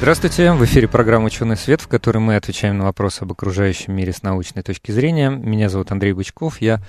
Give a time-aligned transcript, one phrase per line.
[0.00, 4.14] Здравствуйте, в эфире программа «Ученый свет», в которой мы отвечаем на вопросы об окружающем мире
[4.14, 5.28] с научной точки зрения.
[5.28, 6.80] Меня зовут Андрей Бычков, я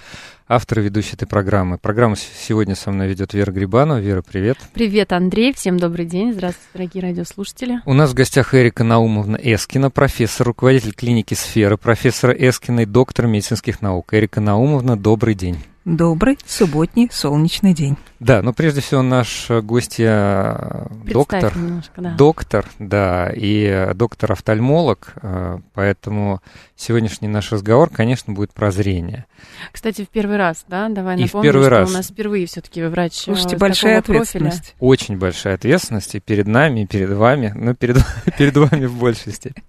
[0.48, 1.78] автор и ведущий этой программы.
[1.78, 4.00] Программу сегодня со мной ведет Вера Грибанова.
[4.00, 4.60] Вера, привет.
[4.74, 6.32] Привет, Андрей, всем добрый день.
[6.32, 7.82] Здравствуйте, дорогие радиослушатели.
[7.86, 13.28] У нас в гостях Эрика Наумовна Эскина, профессор, руководитель клиники «Сфера», профессора Эскина и доктор
[13.28, 14.14] медицинских наук.
[14.14, 15.58] Эрика Наумовна, добрый день.
[15.84, 17.98] Добрый субботний солнечный день.
[18.22, 22.12] Да, но прежде всего наш гостья доктор, немножко, да.
[22.12, 26.40] доктор, да, и доктор-офтальмолог, э, поэтому
[26.76, 29.26] сегодняшний наш разговор, конечно, будет про зрение.
[29.72, 31.90] Кстати, в первый раз, да, давай и напомним, в первый что раз.
[31.90, 34.76] у нас впервые все-таки врач э, Слушайте, большая ответственность.
[34.76, 34.76] Профиля.
[34.80, 37.98] Очень большая ответственность и перед нами, и перед вами, но перед,
[38.38, 39.66] перед вами в большей степени.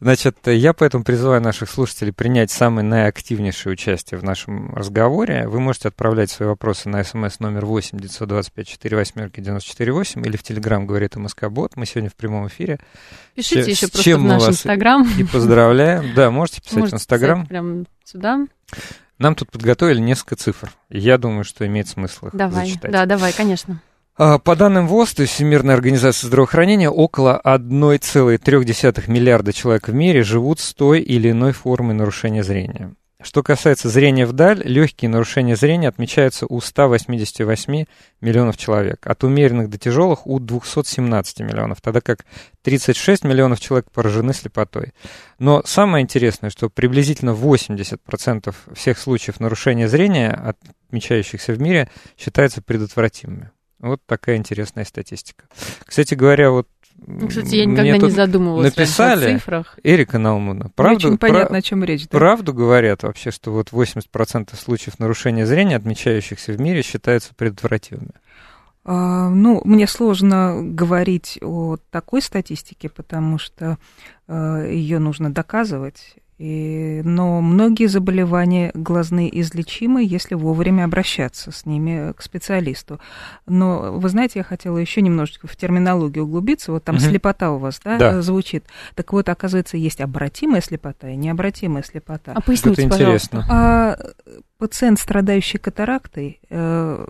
[0.00, 5.46] Значит, я поэтому призываю наших слушателей принять самое наиактивнейшее участие в нашем разговоре.
[5.48, 10.36] Вы можете отправлять свои вопросы на смс номер 8 925 4 восьмерки 94 8 или
[10.36, 11.76] в Телеграм говорит МСК Бот.
[11.76, 12.78] Мы сегодня в прямом эфире.
[13.34, 15.08] Пишите Ч- еще просто в наш Инстаграм.
[15.18, 16.04] И поздравляем.
[16.14, 17.46] Да, можете писать можете в Инстаграм.
[17.46, 18.46] Прямо сюда.
[19.18, 20.72] Нам тут подготовили несколько цифр.
[20.90, 22.66] Я думаю, что имеет смысл их давай.
[22.66, 22.90] зачитать.
[22.90, 23.80] Да, давай, конечно.
[24.16, 30.22] А, по данным ВОЗ, то есть Всемирной организации здравоохранения, около 1,3 миллиарда человек в мире
[30.22, 32.94] живут с той или иной формой нарушения зрения.
[33.24, 37.86] Что касается зрения вдаль, легкие нарушения зрения отмечаются у 188
[38.20, 42.26] миллионов человек, от умеренных до тяжелых у 217 миллионов, тогда как
[42.62, 44.92] 36 миллионов человек поражены слепотой.
[45.38, 51.88] Но самое интересное, что приблизительно 80% всех случаев нарушения зрения, отмечающихся в мире,
[52.18, 53.50] считаются предотвратимыми.
[53.78, 55.44] Вот такая интересная статистика.
[55.84, 56.68] Кстати говоря, вот
[57.28, 59.78] Кстати, я никогда не задумывалась написали, о цифрах.
[59.82, 62.08] Эрика Наумовна, правду, очень понятно, о чем речь.
[62.08, 62.18] Да?
[62.18, 68.12] Правду говорят вообще, что вот 80% случаев нарушения зрения, отмечающихся в мире, считаются предотвратимыми.
[68.84, 73.78] А, ну, мне сложно говорить о такой статистике, потому что
[74.26, 76.16] а, ее нужно доказывать.
[76.38, 82.98] И, но многие заболевания глазные излечимы, если вовремя обращаться с ними к специалисту.
[83.46, 86.72] Но вы знаете, я хотела еще немножечко в терминологию углубиться.
[86.72, 87.04] Вот там угу.
[87.04, 88.64] слепота у вас, да, да, звучит.
[88.96, 92.32] Так вот, оказывается, есть обратимая слепота и необратимая слепота.
[92.34, 93.36] А поясните, Это пожалуйста.
[93.36, 93.46] интересно.
[93.48, 93.98] А,
[94.58, 97.06] пациент, страдающий катарактой, э,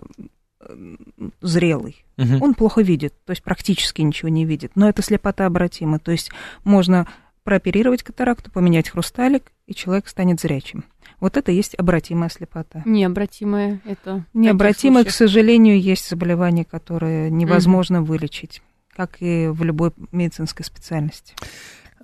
[1.41, 2.43] зрелый, угу.
[2.43, 4.73] он плохо видит, то есть практически ничего не видит.
[4.75, 6.31] Но это слепота обратима, то есть
[6.63, 7.07] можно
[7.45, 10.83] прооперировать катаракту, поменять хрусталик, и человек станет зрячим.
[11.21, 12.81] Вот это есть обратимая слепота.
[12.85, 14.25] Необратимая это.
[14.33, 18.07] Необратимая, к сожалению, есть заболевания, которые невозможно угу.
[18.07, 18.61] вылечить,
[18.93, 21.35] как и в любой медицинской специальности.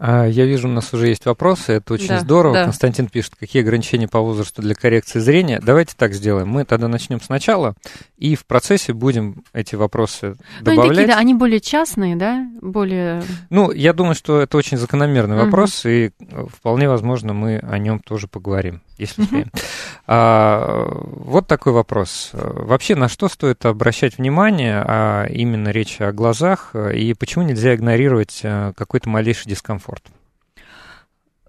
[0.03, 2.55] А, я вижу, у нас уже есть вопросы, это очень да, здорово.
[2.55, 2.63] Да.
[2.63, 5.61] Константин пишет, какие ограничения по возрасту для коррекции зрения.
[5.63, 6.47] Давайте так сделаем.
[6.47, 7.75] Мы тогда начнем сначала,
[8.17, 10.65] и в процессе будем эти вопросы добавлять.
[10.65, 12.47] Ну, они, такие, да, они более частные, да?
[12.61, 13.21] Более...
[13.51, 15.45] Ну, я думаю, что это очень закономерный угу.
[15.45, 16.09] вопрос, и
[16.51, 19.51] вполне возможно, мы о нем тоже поговорим, если успеем.
[19.53, 19.61] Угу.
[20.07, 22.31] А, вот такой вопрос.
[22.33, 28.41] Вообще, на что стоит обращать внимание, а именно речь о глазах, и почему нельзя игнорировать
[28.75, 29.90] какой-то малейший дискомфорт?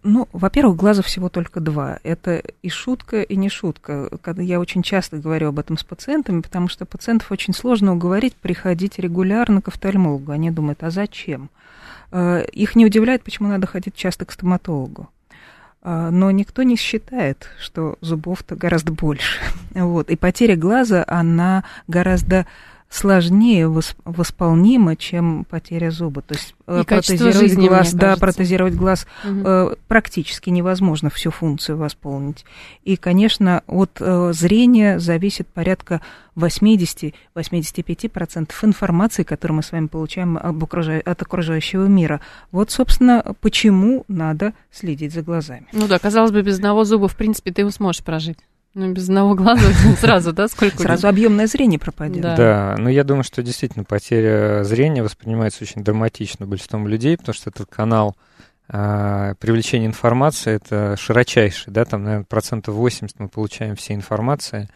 [0.04, 2.00] Ну, во-первых, глаза всего только два.
[2.02, 4.10] Это и шутка, и не шутка.
[4.36, 8.98] Я очень часто говорю об этом с пациентами, потому что пациентов очень сложно уговорить приходить
[8.98, 10.32] регулярно к офтальмологу.
[10.32, 11.50] Они думают, а зачем?
[12.12, 15.08] Их не удивляет, почему надо ходить часто к стоматологу.
[15.84, 19.40] Но никто не считает, что зубов-то гораздо больше.
[19.74, 20.10] Вот.
[20.10, 22.46] И потеря глаза, она гораздо
[22.92, 23.72] сложнее
[24.04, 26.20] восполнима, чем потеря зуба.
[26.20, 29.40] То есть и протезировать жизни, глаз, да, протезировать глаз угу.
[29.44, 32.44] э, практически невозможно всю функцию восполнить.
[32.84, 36.02] И, конечно, от э, зрения зависит порядка
[36.36, 42.20] 80-85% информации, которую мы с вами получаем от окружающего мира.
[42.50, 45.66] Вот, собственно, почему надо следить за глазами.
[45.72, 48.36] Ну да, казалось бы, без одного зуба, в принципе, ты сможешь прожить.
[48.74, 49.66] Ну, без одного глаза
[50.00, 50.78] сразу, да, сколько?
[50.78, 52.22] Сразу объемное зрение пропадет.
[52.22, 52.36] Да.
[52.36, 57.50] да, но я думаю, что действительно потеря зрения воспринимается очень драматично большинством людей, потому что
[57.50, 58.16] этот канал
[58.68, 64.70] а, привлечения информации это широчайший, да, там, наверное, процентов 80 мы получаем всей информации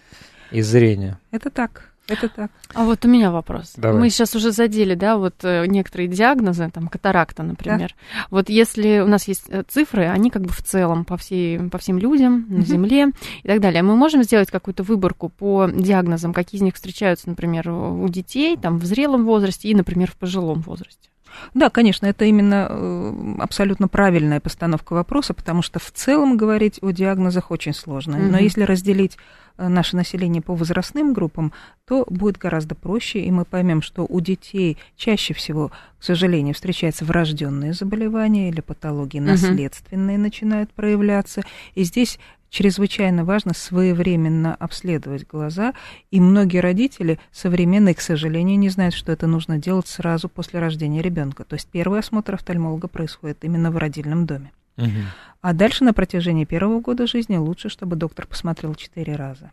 [0.51, 1.19] из зрения.
[1.31, 1.93] Это так.
[2.09, 2.51] Это так.
[2.73, 3.75] А вот у меня вопрос.
[3.77, 4.01] Давай.
[4.01, 7.95] Мы сейчас уже задели, да, вот э, некоторые диагнозы, там, катаракта, например.
[8.31, 11.79] Вот если у нас есть э, цифры, они как бы в целом по, всей, по
[11.79, 12.67] всем людям на.
[12.67, 13.13] Земле
[13.43, 13.83] и так далее.
[13.83, 18.79] Мы можем сделать какую-то выборку по диагнозам, какие из них встречаются, например, у детей, там,
[18.79, 21.09] в зрелом возрасте и, например, в пожилом возрасте?
[21.55, 26.91] Да, конечно, это именно э, абсолютно правильная постановка вопроса, потому что в целом говорить о
[26.91, 28.19] диагнозах очень сложно.
[28.19, 28.39] Но Мгм.
[28.39, 29.17] если разделить
[29.59, 31.53] э, наше население по возрастным группам,
[31.87, 37.05] то будет гораздо проще, и мы поймем, что у детей чаще всего, к сожалению, встречаются
[37.05, 39.29] врожденные заболевания или патологии Мгм.
[39.31, 41.43] наследственные начинают проявляться.
[41.75, 42.19] И здесь
[42.51, 45.75] чрезвычайно важно своевременно обследовать глаза,
[46.11, 51.03] и многие родители современные, к сожалению, не знают, что это нужно делать сразу после рождения
[51.03, 51.45] ребенка.
[51.45, 54.53] То есть первый осмотр офтальмолога происходит именно в родильном доме.
[54.77, 55.07] Мгм.
[55.41, 59.53] А дальше на протяжении первого года жизни лучше, чтобы доктор посмотрел четыре раза.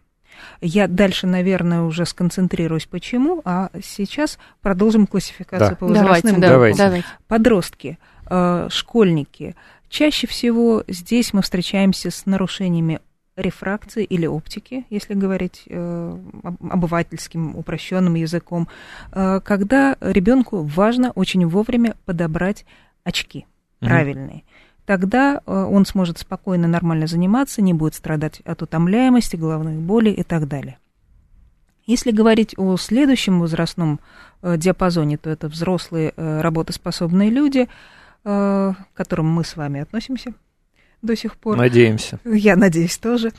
[0.61, 5.75] Я дальше, наверное, уже сконцентрируюсь почему, а сейчас продолжим классификацию Да.
[5.75, 6.49] по возрастным Давайте, да, группам.
[6.49, 6.77] Давайте.
[6.77, 7.07] давайте.
[7.27, 7.99] Подростки,
[8.29, 9.55] э, школьники.
[9.93, 12.99] Чаще всего здесь мы встречаемся с нарушениями
[13.35, 18.67] рефракции или оптики, если говорить э, об- обывательским упрощенным языком,
[19.11, 22.65] э, когда ребенку важно очень вовремя подобрать
[23.03, 23.45] очки
[23.81, 23.89] Мгм.
[23.89, 24.43] правильные.
[24.87, 30.23] Тогда э, он сможет спокойно, нормально заниматься, не будет страдать от утомляемости, головных болей и
[30.23, 30.79] так далее.
[31.85, 33.99] Если говорить о следующем возрастном
[34.41, 37.69] э, диапазоне, то это взрослые э, работоспособные люди,
[38.23, 40.33] к которым мы с вами относимся
[41.03, 41.57] до сих пор.
[41.57, 42.19] Надеемся.
[42.23, 43.31] Я надеюсь, тоже.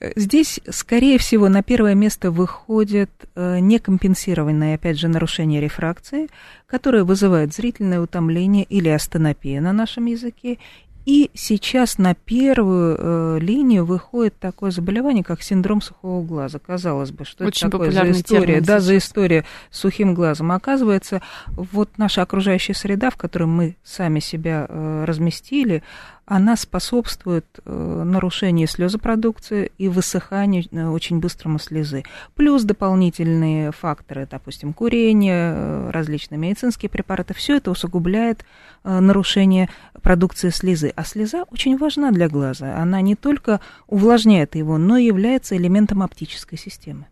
[0.00, 6.28] Э, Здесь, скорее всего, на первое место выходит э, некомпенсированное, опять же, нарушение рефракции,
[6.66, 10.58] которое вызывает зрительное утомление или астенопия на нашем языке.
[11.06, 16.58] И сейчас на первую э, линию выходит такое заболевание, как синдром сухого глаза.
[16.58, 18.60] Казалось бы, что Очень это такое за история?
[18.60, 20.50] Да, за история с сухим глазом.
[20.50, 25.84] Оказывается, вот наша окружающая среда, в которой мы сами себя э, разместили,
[26.26, 32.02] она способствует э, нарушению слезопродукции и высыханию э, очень быстрому слезы.
[32.34, 37.32] Плюс дополнительные факторы, допустим, курение, э, различные медицинские препараты.
[37.32, 38.44] Все это усугубляет
[38.82, 39.68] нарушение
[40.02, 40.92] продукции слезы.
[40.94, 42.76] А слеза очень важна для глаза.
[42.76, 47.06] Она не только увлажняет его, но и является элементом оптической системы.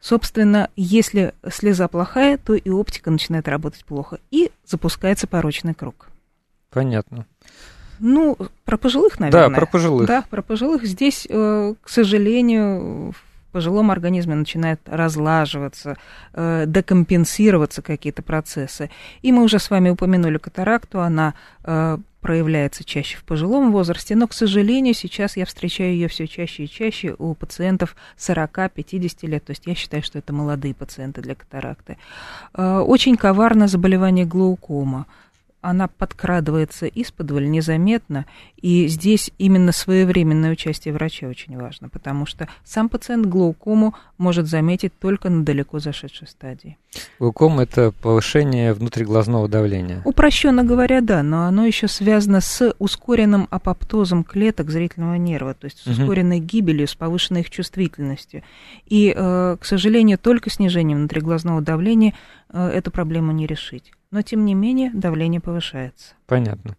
[0.00, 6.08] Собственно, если слеза плохая, то и оптика начинает работать плохо, и запускается порочный круг.
[6.70, 7.26] Понятно.
[7.98, 9.48] Ну, про пожилых, наверное.
[9.48, 10.06] Да, про пожилых.
[10.06, 10.84] Да, про пожилых.
[10.84, 15.96] Здесь, э, к сожалению, в пожилом организме начинает разлаживаться,
[16.34, 18.90] э, декомпенсироваться какие-то процессы.
[19.22, 21.34] И мы уже с вами упомянули катаракту, она
[21.64, 26.64] э, проявляется чаще в пожилом возрасте, но, к сожалению, сейчас я встречаю ее все чаще
[26.64, 31.36] и чаще у пациентов 40-50 лет, то есть я считаю, что это молодые пациенты для
[31.36, 31.98] катаракты.
[32.52, 35.06] Очень коварно заболевание глаукома
[35.66, 38.24] она подкрадывается исподволь незаметно,
[38.56, 44.96] и здесь именно своевременное участие врача очень важно, потому что сам пациент глаукому может заметить
[45.00, 46.78] только на далеко зашедшей стадии.
[47.18, 50.02] Глаукома– это повышение внутриглазного давления.
[50.04, 55.80] Упрощенно говоря, да, но оно еще связано с ускоренным апоптозом клеток зрительного нерва, то есть
[55.80, 58.44] с ускоренной гибелью, с повышенной их чувствительностью.
[58.86, 62.14] И, э, к сожалению, только снижением внутриглазного давления
[62.50, 63.92] э, эту проблему не решить.
[64.10, 66.14] Но, тем не менее, давление повышается.
[66.26, 66.76] Понятно.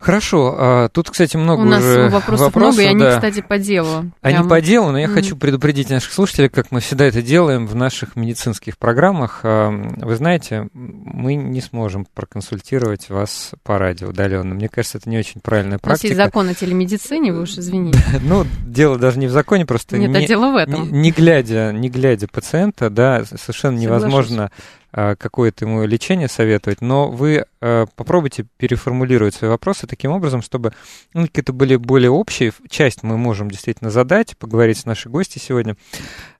[0.00, 0.54] Хорошо.
[0.56, 3.16] а, тут, кстати, много У нас уже вопросов, много, и они, да.
[3.16, 4.12] кстати, по делу.
[4.22, 4.48] Они Прям.
[4.48, 5.14] по делу, но я Мгм.
[5.16, 9.40] хочу предупредить наших слушателей, как мы всегда это делаем в наших медицинских программах.
[9.42, 14.54] А, Вы знаете, мы не сможем проконсультировать вас по радио удаленно.
[14.54, 16.24] Мне кажется, это не очень правильная У нас есть практика.
[16.26, 17.98] закон о телемедицине, вы уж извините.
[18.22, 20.92] Ну, дело даже не в законе, просто Нет, а не, дело в этом.
[20.92, 24.52] не глядя, не глядя пациента, да, совершенно невозможно
[24.92, 30.72] какое-то ему лечение советовать, но вы а, попробуйте переформулировать свои вопросы таким образом, чтобы
[31.14, 32.52] ну, какие-то были более общие.
[32.68, 35.76] Часть мы можем действительно задать, поговорить с нашей гостью сегодня.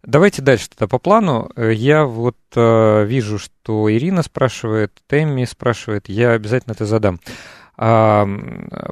[0.02, 1.50] Давайте дальше тогда по плану.
[1.56, 7.20] Э, Я вот вижу, что Ирина спрашивает, Тэмми спрашивает, я обязательно это задам.
[7.80, 8.28] А,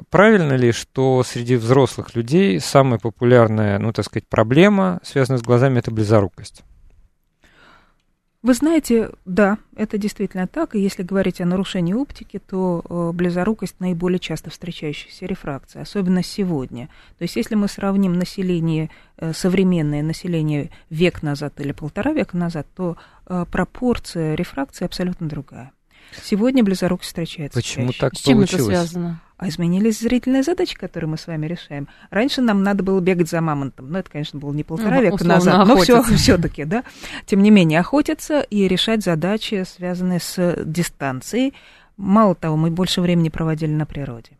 [0.09, 5.79] правильно ли, что среди взрослых людей самая популярная, ну, так сказать, проблема, связанная с глазами,
[5.79, 6.63] это близорукость?
[8.47, 10.73] Вы знаете, да, это действительно так.
[10.73, 16.87] И если говорить о нарушении оптики, то э, близорукость наиболее часто встречающаяся рефракция, особенно сегодня.
[17.17, 22.67] То есть если мы сравним население, э, современное население век назад или полтора века назад,
[22.73, 25.73] то э, пропорция рефракции абсолютно другая.
[26.23, 27.99] Сегодня близорукость встречается Почему чаще.
[27.99, 28.77] так С чем это получилось?
[28.77, 29.21] связано?
[29.37, 31.87] А изменились зрительные задачи, которые мы с вами решаем.
[32.09, 33.91] Раньше нам надо было бегать за мамонтом.
[33.91, 35.67] Но это, конечно, было не полтора Ну, века назад.
[35.67, 36.17] Но все, охотиться.
[36.17, 36.83] все-таки, да.
[37.27, 41.53] Тем не менее, охотиться и решать задачи, связанные с дистанцией.
[41.97, 44.31] Мало того, мы больше времени проводили на природе.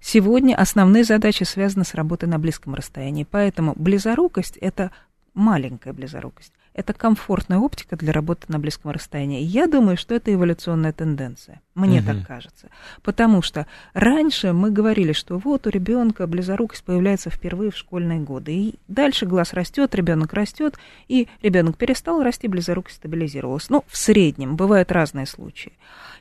[0.00, 3.26] Сегодня основные задачи связаны с работой на близком расстоянии.
[3.28, 4.92] Поэтому близорукость– это
[5.34, 6.52] маленькая близорукость.
[6.74, 9.42] Это комфортная оптика для работы на близком расстоянии.
[9.42, 11.60] Я думаю, что это эволюционная тенденция.
[11.78, 12.06] Мне Мгм.
[12.18, 12.68] так кажется.
[13.02, 18.52] Потому что раньше мы говорили, что вот у ребенка близорукость появляется впервые в школьные годы.
[18.52, 23.70] И дальше глаз растет, ребенок растет, и ребенок перестал расти, близорукость стабилизировалась.
[23.70, 25.72] Ну, в среднем, бывают разные случаи.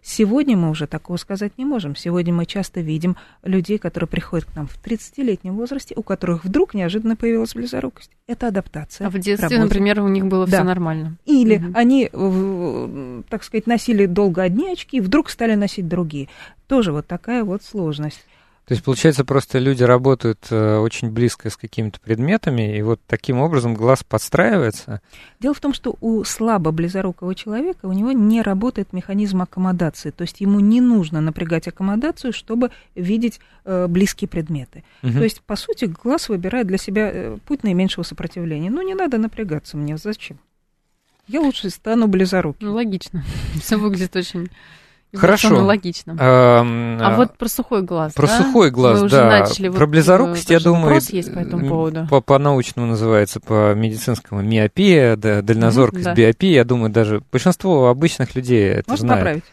[0.04, 1.96] Сегодня мы уже такого сказать не можем.
[1.96, 6.76] Сегодня мы часто видим людей, которые приходят к нам в 30-летнем возрасте, у которых вдруг
[6.76, 8.12] неожиданно появилась близорукость.
[8.28, 9.08] Это адаптация.
[9.08, 9.60] А в детстве, работе.
[9.64, 10.58] например, у них было Да.
[10.58, 11.18] все нормально.
[11.26, 11.72] Или Мгм.
[11.76, 16.30] они, в- так сказать, носили долго одни очки, и вдруг стали носить другие.
[16.68, 18.26] Тоже вот такая вот сложность.
[18.68, 23.40] То есть, получается, просто люди работают э, очень близко с какими-то предметами, и вот таким
[23.40, 25.00] образом глаз подстраивается.
[25.40, 30.24] Дело в том, что у слабо близорукого человека у него не работает механизм аккомодации, то
[30.24, 34.84] есть ему не нужно напрягать аккомодацию, чтобы видеть э, близкие предметы.
[35.02, 35.14] Мгм.
[35.14, 38.70] То есть, по сути, глаз выбирает для себя э, путь наименьшего сопротивления.
[38.70, 40.40] Ну, не надо напрягаться мне, зачем?
[41.26, 42.68] Я лучше стану близоруким.
[42.68, 43.24] Ну, логично.
[43.62, 44.50] Все выглядит очень
[45.16, 45.64] Хорошо.
[45.64, 46.12] логично.
[46.12, 48.38] Эм, А вот про сухой глаз, Про да?
[48.38, 49.30] сухой глаз, Вы уже да.
[49.30, 52.08] начали, Про вот, близорукость, э, я тоже думаю, есть по этому поводу.
[52.10, 56.14] По, по-научному называется, по медицинскому миопия, да, дальнозоркость, да.
[56.14, 56.56] биопия.
[56.56, 59.20] Я думаю, даже большинство обычных людей это Можно знает.
[59.22, 59.44] поправить?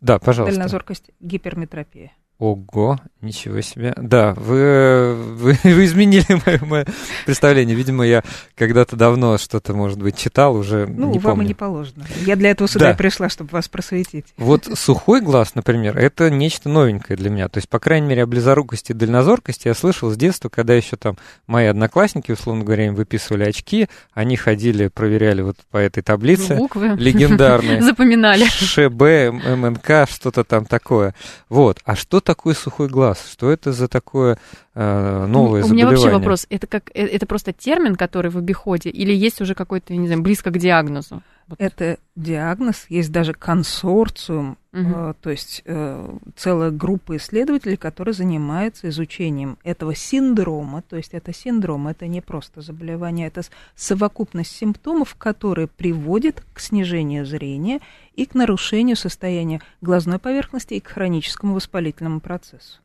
[0.00, 0.56] Да, пожалуйста.
[0.56, 2.12] Дальнозоркость, гиперметропия.
[2.38, 3.92] Ого, ничего себе.
[3.96, 6.86] Да, вы, вы, вы изменили мое, мое
[7.26, 7.74] представление.
[7.74, 8.22] Видимо, я
[8.54, 11.44] когда-то давно что-то, может быть, читал, уже Ну, не вам помню.
[11.46, 12.06] и не положено.
[12.24, 12.92] Я для этого сюда Да.
[12.92, 14.24] и пришла, чтобы вас просветить.
[14.36, 17.48] Вот сухой глаз, например, это нечто новенькое для меня.
[17.48, 20.94] То есть, по крайней мере, о близорукости и дальнозоркости я слышал с детства, когда еще
[20.96, 21.16] там
[21.48, 26.90] мои одноклассники, условно говоря, им выписывали очки, они ходили, проверяли вот по этой таблице Буквы
[26.96, 27.82] легендарные.
[27.88, 28.44] запоминали.
[28.44, 31.16] ШБ, МНК, что-то там такое.
[31.48, 31.80] Вот.
[31.84, 33.26] А что такое сухой глаз?
[33.32, 34.38] Что это за такое
[34.74, 35.96] э, новое У меня заболевание?
[35.96, 36.46] вообще вопрос.
[36.50, 40.08] Это как э, это просто термин, который в обиходе, или есть уже какой-то, я не
[40.08, 41.22] знаю, близко к диагнозу?
[41.48, 41.58] Вот.
[41.60, 44.94] Это диагноз, есть даже консорциум, Мгм.
[44.94, 50.82] э, то есть э, целая группа исследователей, которые занимаются изучением этого синдрома.
[50.82, 53.42] То есть это синдром, это не просто заболевание, это
[53.74, 57.80] совокупность симптомов, которые приводят к снижению зрения
[58.14, 62.80] и к нарушению состояния глазной поверхности и к хроническому воспалительному процессу.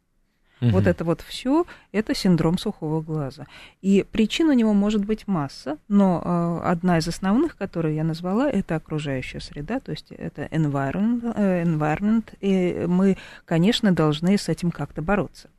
[0.64, 0.72] Мгм.
[0.72, 3.46] Вот это вот все, это синдром сухого глаза.
[3.82, 8.50] И причин у него может быть масса, но э, одна из основных, которую я назвала,
[8.50, 14.72] это окружающая среда, то есть это environment, э, environment и мы, конечно, должны с этим
[14.72, 15.50] как-то бороться.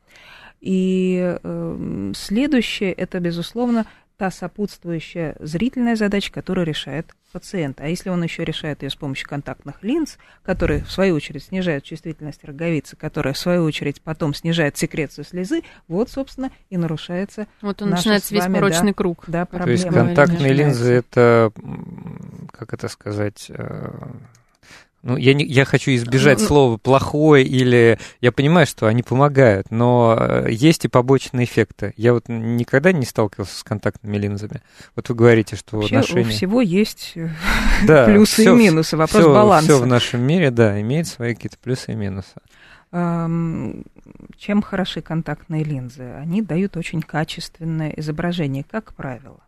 [0.59, 3.85] И э, следующее, это, безусловно,
[4.17, 7.81] та сопутствующая зрительная задача, которую решает пациент.
[7.81, 11.83] А если он еще решает ее с помощью контактных линз, которые, в свою очередь, снижают
[11.83, 17.81] чувствительность роговицы, которая, в свою очередь, потом снижает секрецию слезы, вот, собственно, и нарушается Вот
[17.81, 18.93] он начинается весь вами, порочный да.
[18.93, 19.25] круг.
[19.27, 20.07] да, То есть проблема.
[20.07, 21.51] контактные линзы это,
[22.51, 23.89] как это сказать, э,
[25.05, 27.99] ну, я, не, я хочу избежать Ну, слова плохой или...
[28.21, 31.93] Я понимаю, что они помогают, но э, есть и побочные эффекты.
[31.95, 34.61] Я вот никогда не сталкивался с контактными линзами.
[34.95, 36.29] Вот вы говорите, что Вообще у отношения...
[36.31, 37.29] всего есть э,
[37.87, 39.67] Да, плюсы всё- и минусы, вопрос всё- баланса.
[39.67, 42.33] всё в нашем мире, да, имеет свои какие-то плюсы и минусы.
[42.91, 46.03] Чем хороши контактные линзы?
[46.19, 49.39] Они дают очень качественное изображение, как правило.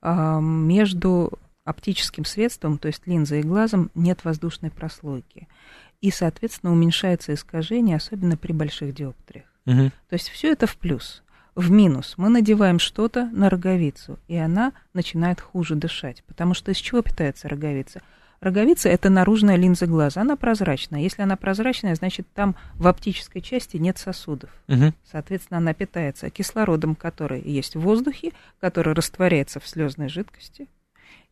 [0.00, 1.32] Ам, Между
[1.64, 5.48] оптическим средством, то есть линзой и глазом, нет воздушной прослойки.
[6.00, 9.46] И, соответственно, уменьшается искажение, особенно при больших диоптриях.
[9.64, 9.90] Мгм.
[10.08, 11.22] То есть все это в плюс.
[11.54, 16.22] В минус мы надеваем что-то на роговицу, и она начинает хуже дышать.
[16.26, 18.02] Потому что из чего питается роговица?
[18.40, 21.00] Роговица– это наружная линза глаза, она прозрачная.
[21.00, 24.50] Если она прозрачная, значит, там в оптической части нет сосудов.
[24.66, 24.94] Мгм.
[25.10, 30.68] Соответственно, она питается кислородом, который есть в воздухе, который растворяется в слезной жидкости,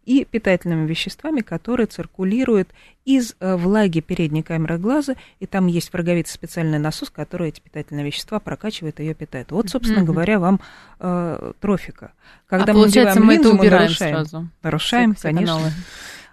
[0.05, 2.69] и питательными веществами, которые циркулируют
[3.05, 7.61] из э, влаги передней камеры глаза, и там есть в роговице специальный насос, который эти
[7.61, 9.53] питательные вещества прокачивает и ее питает.
[9.53, 10.07] Вот, собственно Мгм.
[10.13, 10.61] говоря, вам
[11.01, 12.13] э, трофика.
[12.47, 14.15] Когда а мы получается, надеваем мы линзу, это мы убираем нарушаем.
[14.15, 14.49] сразу.
[14.63, 15.55] Нарушаем, Все- все конечно.
[15.57, 15.73] каналы.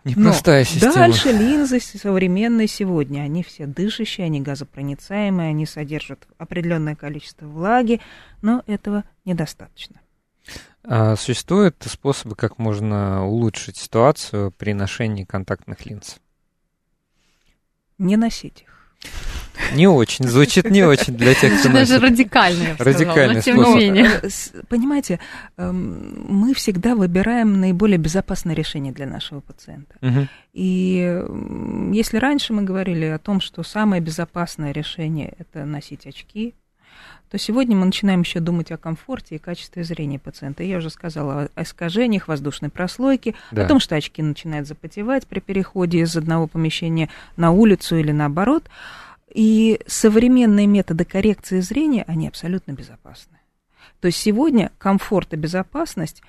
[0.06, 0.94] Непростая Но система.
[0.94, 8.00] Дальше линзы современные сегодня, они все дышащие, они газопроницаемые, они содержат определенное количество влаги,
[8.42, 9.98] но этого недостаточно.
[10.84, 16.18] А существуют способы, как можно улучшить ситуацию при ношении контактных линз?
[17.98, 18.70] Не носить их.
[19.74, 22.04] Не очень, звучит не очень для тех, кто Даже носит.
[22.04, 24.22] радикально, я бы сказала, Радикальный но тем не менее.
[24.24, 24.30] Э,
[24.68, 25.20] Понимаете,
[25.58, 29.96] эм, мы всегда выбираем наиболее безопасное решение для нашего пациента.
[30.02, 30.30] Мгм.
[30.54, 31.24] И
[31.94, 36.56] если раньше мы говорили о том, что самое безопасное решение это носить очки,
[37.30, 40.64] то сегодня мы начинаем еще думать о комфорте и качестве зрения пациента.
[40.64, 43.66] Я уже сказала о искажениях воздушной прослойки, Да.
[43.66, 48.64] о том, что очки начинают запотевать при переходе из одного помещения на улицу или наоборот.
[49.32, 53.38] И современные методы коррекции зрения, они абсолютно безопасны.
[54.02, 56.24] То есть сегодня комфорт и безопасность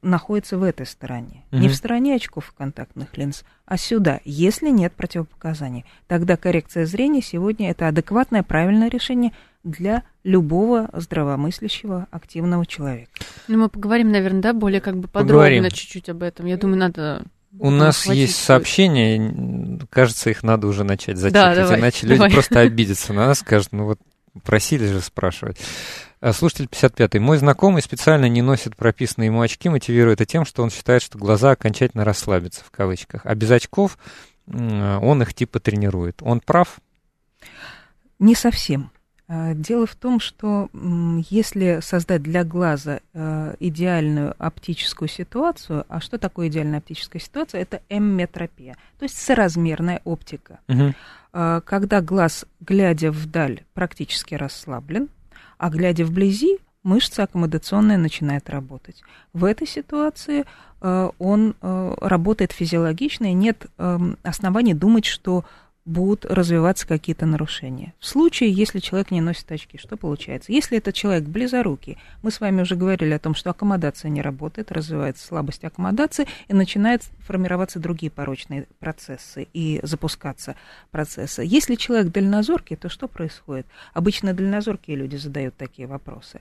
[0.00, 1.44] находятся в этой стороне.
[1.50, 1.68] Не Мгм.
[1.70, 5.84] в стороне очков и контактных линз, а сюда, если нет противопоказаний.
[6.06, 9.32] Тогда коррекция зрения сегодня это адекватное, правильное решение
[9.64, 13.10] для любого здравомыслящего, активного человека.
[13.48, 15.70] Ну, мы поговорим, наверное, да, более как бы подробно Поговорим.
[15.70, 16.46] чуть-чуть об этом.
[16.46, 17.24] Я думаю, надо...
[17.58, 22.28] У нас есть сообщения, кажется, их надо уже начать зачитывать, давай, иначе давай.
[22.28, 23.98] люди просто обидятся на нас, скажут, ну вот
[24.44, 25.58] просили же спрашивать.
[26.20, 27.18] А, Слушатель 55-й.
[27.20, 31.18] Мой знакомый специально не носит прописанные ему очки, мотивируя это тем, что он считает, что
[31.18, 33.22] глаза окончательно расслабятся, в кавычках.
[33.24, 33.98] А без очков
[34.46, 36.22] м, он их типа тренирует.
[36.22, 36.78] Он прав?
[38.18, 38.90] Не совсем.
[39.28, 40.70] А, Дело в том, что
[41.28, 47.60] если создать для глаза э, идеальную оптическую ситуацию, а что такое идеальная оптическая ситуация?
[47.60, 50.60] Это эмметропия, то есть соразмерная оптика.
[51.32, 55.08] А, Когда глаз, глядя вдаль, практически расслаблен,
[55.58, 59.02] а глядя вблизи, мышца аккомодационная начинает работать.
[59.34, 60.46] В этой ситуации
[60.80, 65.44] э, он э, работает физиологично, и нет эм, оснований думать, что
[65.88, 67.94] будут развиваться какие-то нарушения.
[67.98, 70.52] В случае, если человек не носит очки, что получается?
[70.52, 74.70] Если этот человек близорукий, мы с вами уже говорили о том, что аккомодация не работает,
[74.70, 80.56] развивается слабость аккомодации, и начинают формироваться другие порочные процессы и запускаться
[80.90, 81.42] процессы.
[81.44, 83.66] Если человек дальнозоркий, то что происходит?
[83.94, 86.40] Обычно дальнозоркие люди задают такие вопросы.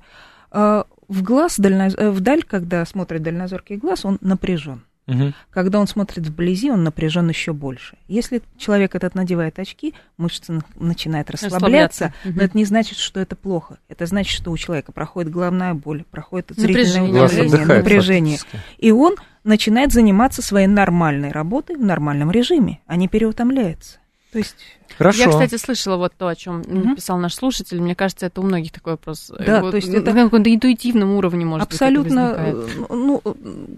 [0.51, 4.81] А, В глаз, дальноз- э, вдаль, когда смотрит дальнозоркий глаз, он напряжен.
[5.07, 5.33] Мгм.
[5.51, 7.97] Когда он смотрит вблизи, он напряжен еще больше.
[8.09, 12.13] Если человек этот надевает очки, мышцы на- начинают расслабляться, Расслабляться.
[12.25, 12.39] но Мгм.
[12.41, 13.77] это не значит, что это плохо.
[13.87, 18.37] Это значит, что у человека проходит головная боль, проходит зрительное Напряжение, отдыхает напряжение.
[18.37, 18.65] фактически.
[18.79, 23.99] И он начинает заниматься своей нормальной работой в нормальном режиме, а не переутомляется.
[24.31, 24.55] То есть
[24.97, 25.19] Хорошо.
[25.23, 26.95] Я, кстати, слышала вот то, о чем Мгм.
[26.95, 27.79] писал наш слушатель.
[27.79, 29.31] Мне кажется, это у многих такой вопрос.
[29.45, 32.89] Да, Вот то есть на это- каком-то интуитивном уровне, может Абсолютно, быть, возникает.
[32.89, 33.33] э, ну, э,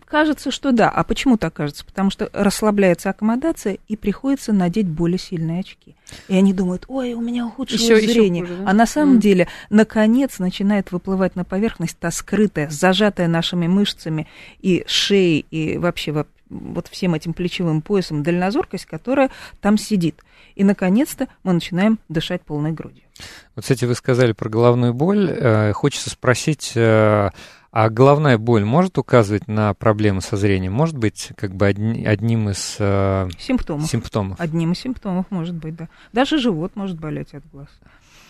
[0.05, 0.89] кажется, что да.
[0.89, 1.83] А почему так кажется?
[1.85, 5.95] Потому что расслабляется аккомодация и приходится надеть более сильные очки.
[6.27, 8.43] И они думают, ой, у меня ухудшилось ещё зрение.
[8.45, 8.69] хуже, да?
[8.69, 9.19] А на самом Мгм.
[9.19, 14.27] деле, наконец, начинает выплывать на поверхность та скрытая, зажатая нашими мышцами
[14.61, 19.29] и шеей, и вообще во- вот всем этим плечевым поясом дальнозоркость, которая
[19.61, 20.23] там сидит.
[20.55, 23.03] И, наконец-то, мы начинаем дышать полной грудью.
[23.55, 25.29] Вот, кстати, вы сказали про головную боль.
[25.29, 27.29] Э, Хочется спросить, э,
[27.71, 30.73] а головная боль может указывать на проблемы со зрением?
[30.73, 33.87] Может быть, как бы одни- одним из э, Симптомов.
[33.87, 34.39] симптомов?
[34.39, 35.87] Одним из симптомов может быть, да.
[36.13, 37.67] Даже живот может болеть от глаз.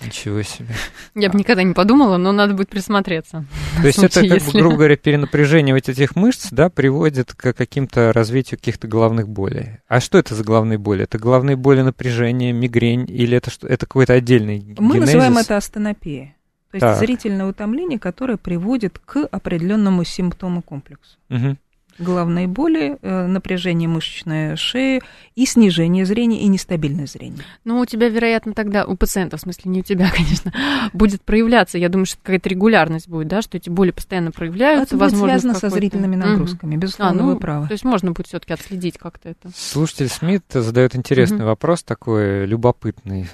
[0.04, 0.68] Ничего себе.
[1.16, 3.46] Я бы никогда не подумала, но надо будет присмотреться.
[3.82, 7.54] То есть это, как бы, если- грубо говоря, перенапряжение вот этих мышц, да, приводит к
[7.54, 9.78] каким-то развитию каких-то головных болей.
[9.88, 11.04] А что это за головные боли?
[11.04, 13.68] Это головные боли, напряжение, мигрень или это что?
[13.68, 15.00] Это какой-то отдельный Мы генезис?
[15.14, 16.36] называем это астенопия.
[16.72, 17.00] То есть Так.
[17.00, 21.18] зрительное утомление, которое приводит к определенному симптому комплексу.
[21.30, 21.58] Мгм.
[22.00, 25.02] Головные боли, э, напряжение мышечной шеи
[25.36, 27.44] и снижение зрения и нестабильное зрение.
[27.66, 30.54] Ну, у тебя, вероятно, тогда, у пациента, в смысле, не у тебя, конечно,
[30.94, 31.78] будет проявляться.
[31.78, 34.96] Я думаю, что какая-то регулярность будет, да, что эти боли постоянно проявляются.
[34.96, 36.76] Это будет возможно, связано со зрительными нагрузками.
[36.78, 37.68] Безусловно, А, ну, вы правы.
[37.68, 39.50] То есть можно будет все-таки отследить как-то это.
[39.56, 41.48] Слушатель Смит задает интересный Мгм.
[41.48, 43.30] вопрос, такой любопытный,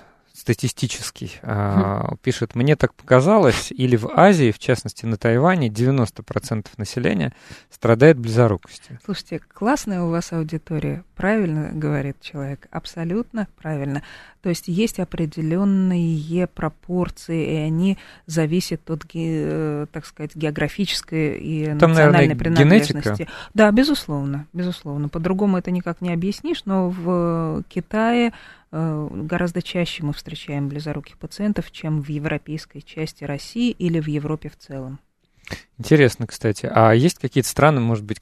[0.45, 1.39] статистический.
[1.41, 7.33] А, Пишет, мне так показалось, или в Азии, в частности на Тайване, 90% населения
[7.71, 8.99] страдает близорукостью.
[9.03, 11.03] Слушайте, классная у вас аудитория.
[11.15, 12.67] Правильно говорит человек.
[12.69, 14.03] Абсолютно правильно.
[14.43, 21.89] То есть есть определенные пропорции, и они зависят от, э, так сказать, географической и Там,
[21.89, 23.07] национальной наверное, принадлежности.
[23.07, 23.31] генетика.
[23.55, 25.09] Да, безусловно, безусловно.
[25.09, 28.31] По-другому это никак не объяснишь, но в Китае э,
[28.71, 34.57] гораздо чаще мы встречаем близоруких пациентов, чем в европейской части России или в Европе в
[34.57, 34.99] целом.
[35.77, 36.69] Интересно, кстати.
[36.73, 38.19] А есть какие-то страны, может быть,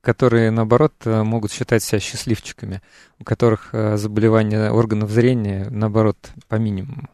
[0.00, 2.80] которые, наоборот, э, могут считать себя счастливчиками,
[3.20, 6.16] у которых э, заболевания органов зрения, наоборот,
[6.48, 7.08] по минимуму?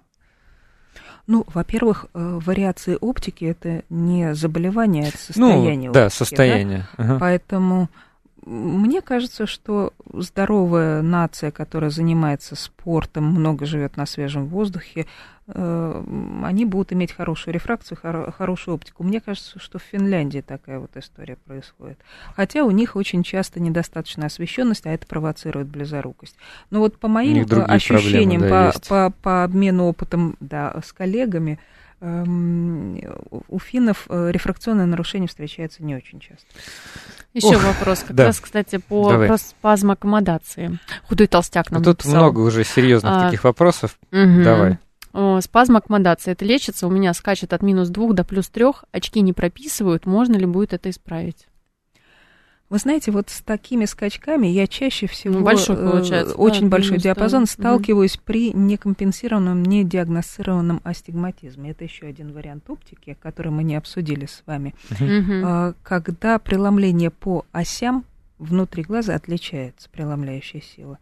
[1.26, 6.88] Ну, во-первых, э, вариации оптики это не заболевание, это состояние ну, да, оптики, состояние.
[6.96, 7.18] Ага.
[7.18, 7.88] Поэтому
[8.46, 15.06] Мне кажется, что здоровая нация, которая занимается спортом, много живет на свежем воздухе,
[15.46, 16.04] э,
[16.42, 17.98] они будут иметь хорошую рефракцию,
[18.32, 19.04] хорошую оптику.
[19.04, 21.98] Мне кажется, что в Финляндии такая вот история происходит.
[22.34, 26.36] Хотя у них очень часто недостаточная освещенность, а это провоцирует близорукость.
[26.70, 31.58] Но вот по моим ощущениям, да, по, по, по обмену опытом да, с коллегами,
[32.00, 36.46] у финнов э, рефракционное нарушение встречается не очень часто.
[37.34, 38.26] Еще Ох, вопрос, как да.
[38.26, 39.38] раз, кстати, по Давай.
[39.38, 40.78] спазм аккомодации.
[41.08, 42.22] Худой толстяк нам Тут написал.
[42.22, 43.98] много уже серьезных а, таких вопросов.
[44.12, 44.42] Угу.
[44.42, 44.78] Давай.
[45.42, 46.32] Спазм аккомодации.
[46.32, 50.36] Это лечится, у меня скачет от минус двух до плюс трех, очки не прописывают, можно
[50.36, 51.48] ли будет это исправить?
[52.70, 56.68] Вы знаете, вот с такими скачками я чаще всего ну, большой, э, получается, очень да,
[56.68, 57.54] большой диапазон что...
[57.54, 58.22] сталкиваюсь угу.
[58.26, 61.72] при некомпенсированном, недиагностированном астигматизме.
[61.72, 64.74] Это еще один вариант оптики, который мы не обсудили с вами.
[64.92, 65.74] Угу.
[65.82, 68.04] Когда преломление по осям
[68.38, 70.98] внутри глаза отличается, преломляющая сила.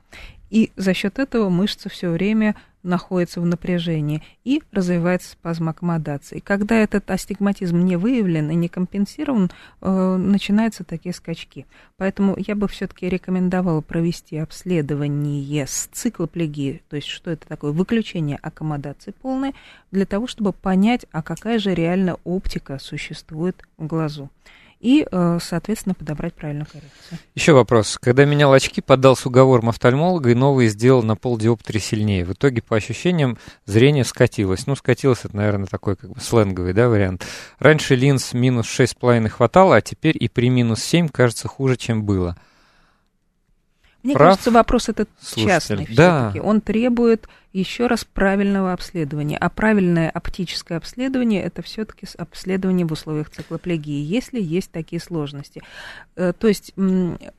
[0.50, 2.56] И за счет этого мышца все время
[2.88, 6.40] находится в напряжении и развивается спазм аккомодации.
[6.40, 11.66] Когда этот астигматизм не выявлен и не компенсирован, э, начинаются такие скачки.
[11.96, 18.38] Поэтому я бы все-таки рекомендовала провести обследование с циклоплегией, то есть что это такое, выключение
[18.40, 19.54] аккомодации полной,
[19.92, 24.30] для того, чтобы понять, а какая же реально оптика существует в глазу
[24.80, 27.18] и, э, соответственно, подобрать правильную коррекцию.
[27.34, 27.98] Еще вопрос.
[28.00, 32.24] Когда менял очки, поддался уговорам офтальмолога и новые сделал на полдиоптрии сильнее.
[32.24, 34.66] В итоге, по ощущениям, зрение скатилось.
[34.66, 37.26] Ну, скатилось, это, наверное, такой как бы сленговый да, вариант.
[37.58, 42.36] Раньше линз минус 6,5 хватало, а теперь и при минус 7 кажется хуже, чем было.
[44.02, 44.28] Мне Прав?
[44.28, 46.30] кажется, вопрос этот частный да.
[46.30, 46.40] все-таки.
[46.40, 49.36] Он требует еще раз правильного обследования.
[49.36, 55.62] А правильное оптическое обследование это все-таки обследование в условиях циклоплегии, если есть такие сложности.
[56.16, 56.72] Э, то есть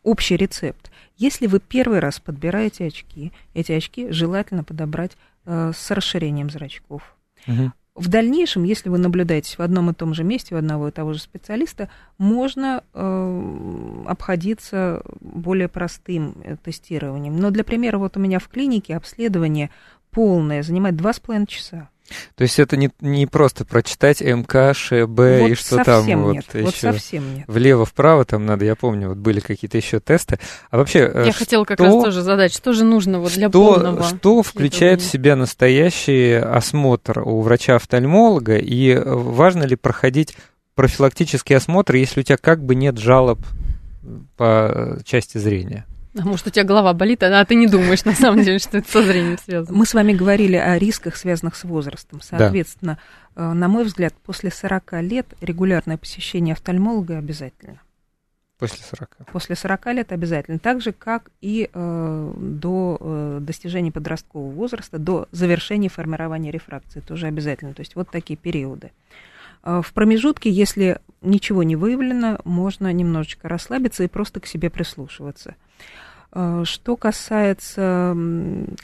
[0.03, 0.91] общий рецепт.
[1.17, 7.15] Если вы первый раз подбираете очки, эти очки желательно подобрать э, с расширением зрачков.
[7.47, 7.71] Угу.
[7.99, 11.12] В дальнейшем, если вы наблюдаетесь в одном и том же месте у одного и того
[11.12, 17.35] же специалиста, можно э, обходиться более простым э, тестированием.
[17.38, 19.69] Но для примера, вот у меня в клинике обследование
[20.12, 21.89] полное занимает два с половиной часа.
[22.35, 26.35] То есть это не, не просто прочитать МК, ШБ вот и что там нет, вот,
[26.53, 27.45] вот еще совсем нет.
[27.47, 30.39] влево-вправо там надо, я помню, вот были какие-то еще тесты.
[30.69, 33.49] А вообще э, Я что, хотела как раз тоже задать, что же нужно вот для
[33.49, 40.35] что, полного Что включает в себя настоящий осмотр у врача-офтальмолога и важно ли проходить
[40.75, 43.39] профилактический осмотр, если у тебя как бы нет жалоб
[44.37, 45.85] по части зрения?
[46.19, 48.91] А может, у тебя голова болит, а ты не думаешь, на самом деле, что это
[48.91, 49.77] со зрением связано.
[49.77, 52.19] Мы с вами говорили о рисках, связанных с возрастом.
[52.21, 52.97] Соответственно,
[53.36, 53.53] да.
[53.53, 57.79] на мой взгляд, после 40 лет регулярное посещение офтальмолога обязательно.
[58.60, 59.17] После 40.
[59.32, 60.60] После 40 лет обязательно.
[60.60, 67.27] Так же, как и э, до э, достижения подросткового возраста, до завершения формирования рефракции, тоже
[67.27, 67.73] обязательно.
[67.73, 68.91] То есть вот такие периоды.
[69.63, 75.55] Э, в промежутке, если ничего не выявлено, можно немножечко расслабиться и просто к себе прислушиваться.
[76.31, 78.15] Э, что касается...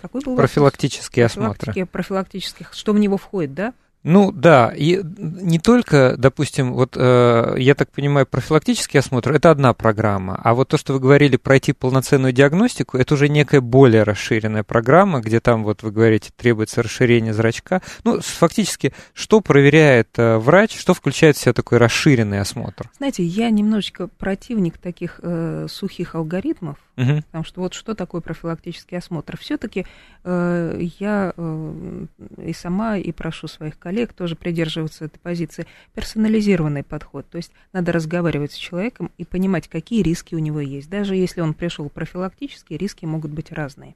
[0.01, 1.85] Какой был Профилактические осмотры.
[1.85, 3.73] Профилактических, что в него входит, да?
[4.07, 9.73] Ну да, и не только, допустим, вот э, я так понимаю, профилактический осмотр это одна
[9.73, 14.61] программа, а вот то, что вы говорили пройти полноценную диагностику, это уже некая более расширенная
[14.61, 17.81] программа, где там вот вы говорите требуется расширение зрачка.
[18.03, 22.91] Ну фактически, что проверяет э, врач, что включает в себя такой расширенный осмотр?
[22.97, 27.23] Знаете, я немножечко противник таких э, сухих алгоритмов, Угу.
[27.27, 29.37] Потому что вот что такое профилактический осмотр?
[29.37, 29.85] Все-таки
[30.23, 32.05] э, я э,
[32.37, 35.65] и сама, и прошу своих коллег тоже придерживаться этой позиции.
[35.93, 37.25] Персонализированный подход.
[37.29, 40.89] То есть надо разговаривать с человеком и понимать, какие риски у него есть.
[40.89, 43.95] Даже если он пришел профилактически, риски могут быть разные.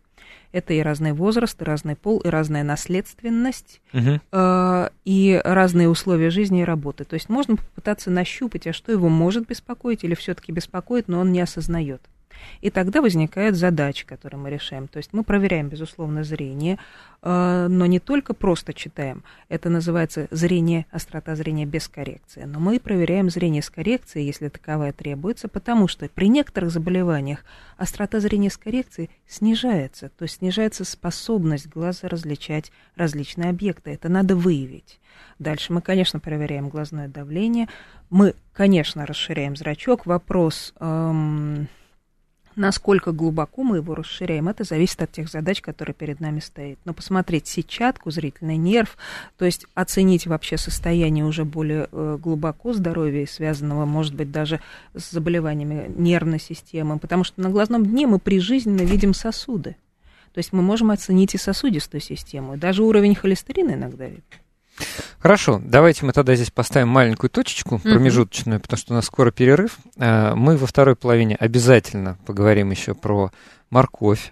[0.51, 4.19] Это и разный возраст, и разный пол, и разная наследственность, угу.
[4.31, 7.03] э, и разные условия жизни и работы.
[7.03, 11.31] То есть можно попытаться нащупать, а что его может беспокоить или все-таки беспокоит, но он
[11.31, 12.01] не осознает.
[12.61, 14.87] И тогда возникает задача, которую мы решаем.
[14.87, 16.77] То есть мы проверяем, безусловно, зрение,
[17.21, 19.23] э, но не только просто читаем.
[19.47, 22.43] Это называется зрение, острота зрения без коррекции.
[22.43, 27.43] Но мы проверяем зрение с коррекцией, если таковая требуется, потому что при некоторых заболеваниях
[27.77, 30.09] острота зрения с коррекцией снижается.
[30.09, 33.91] То есть снижается способность глаза различать различные объекты.
[33.91, 34.99] Это надо выявить.
[35.39, 37.67] Дальше мы, конечно, проверяем глазное давление.
[38.09, 40.05] Мы, конечно, расширяем зрачок.
[40.05, 40.73] Вопрос...
[40.79, 41.67] Эм,
[42.59, 46.77] Насколько глубоко мы его расширяем, это зависит от тех задач, которые перед нами стоят.
[46.83, 48.97] Но посмотреть сетчатку, зрительный нерв,
[49.37, 54.59] то есть оценить вообще состояние уже более э, глубоко здоровья, связанного, может быть, даже
[54.93, 59.77] с заболеваниями нервной системы, потому что на глазном дне мы прижизненно видим сосуды.
[60.33, 64.23] То есть мы можем оценить и сосудистую систему, даже уровень холестерина иногда видим.
[65.19, 69.77] Хорошо, давайте мы тогда здесь поставим маленькую точечку промежуточную, потому что у нас скоро перерыв.
[69.97, 73.31] А, мы во второй половине обязательно поговорим еще про
[73.69, 74.31] морковь,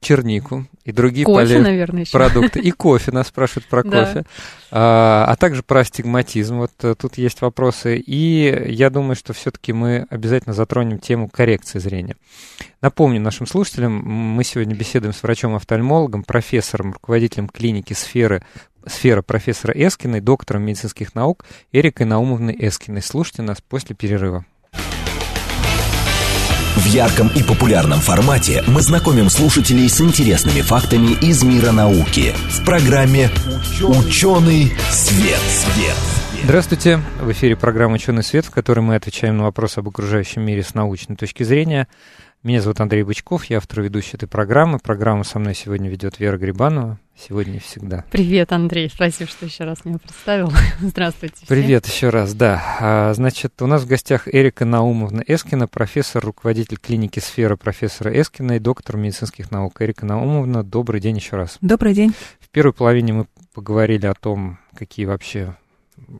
[0.00, 1.62] чернику и другие кофе, полез...
[1.62, 2.12] наверное, еще.
[2.12, 2.60] продукты.
[2.60, 4.24] И кофе, нас спрашивают про кофе.
[4.70, 6.58] А, а также про астигматизм.
[6.58, 7.98] Вот э, тут есть вопросы.
[7.98, 12.16] И я думаю, что все-таки мы обязательно затронем тему коррекции зрения.
[12.80, 18.44] Напомню нашим слушателям, мы сегодня беседуем с врачом-офтальмологом, профессором, руководителем клиники сферы
[18.88, 23.02] сфера профессора Эскиной, доктором медицинских наук Эрикой Наумовной Эскиной.
[23.02, 24.44] Слушайте нас после перерыва.
[26.76, 32.64] В ярком и популярном формате мы знакомим слушателей с интересными фактами из мира науки в
[32.64, 33.30] программе
[33.82, 35.40] «Ученый свет».
[35.40, 35.96] свет.
[36.44, 37.00] Здравствуйте!
[37.20, 40.72] В эфире программа «Ученый свет», в которой мы отвечаем на вопросы об окружающем мире с
[40.72, 41.88] научной точки зрения.
[42.44, 44.78] Меня зовут Андрей Бычков, я автор ведущий этой программы.
[44.78, 47.00] Программу со мной сегодня ведет Вера Грибанова.
[47.16, 48.04] Сегодня и всегда.
[48.12, 48.88] Привет, Андрей.
[48.88, 50.52] Спасибо, что еще раз меня представил.
[50.80, 51.34] Здравствуйте.
[51.34, 51.48] Всем.
[51.48, 52.62] Привет еще раз, да.
[52.80, 58.52] А, значит, у нас в гостях Эрика Наумовна Эскина, профессор, руководитель клиники сферы профессора Эскина
[58.52, 59.82] и доктор медицинских наук.
[59.82, 61.58] Эрика Наумовна, добрый день еще раз.
[61.60, 62.14] Добрый день.
[62.38, 65.56] В первой половине мы поговорили о том, какие вообще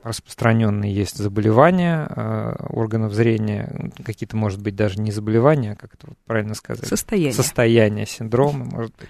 [0.02, 6.54] распространенные есть заболевания э, органов зрения, какие-то, может быть, даже не заболевания, как это правильно
[6.54, 6.86] сказать?
[6.86, 7.32] Состояние.
[7.32, 9.08] Состояние, синдромы, может быть.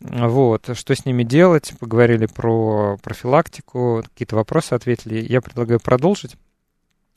[0.00, 1.72] Вот, что с ними делать?
[1.78, 5.18] Поговорили про профилактику, какие-то вопросы ответили.
[5.18, 6.36] Я предлагаю продолжить.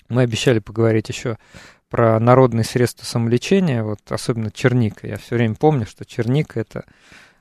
[0.07, 1.37] Мы обещали поговорить еще
[1.89, 5.07] про народные средства самолечения, вот особенно черника.
[5.07, 6.85] Я все время помню, что черника это...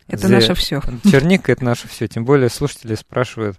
[0.06, 0.34] Это за...
[0.34, 0.80] наше все.
[1.04, 2.08] Черника это наше все.
[2.08, 3.58] Тем более слушатели спрашивают,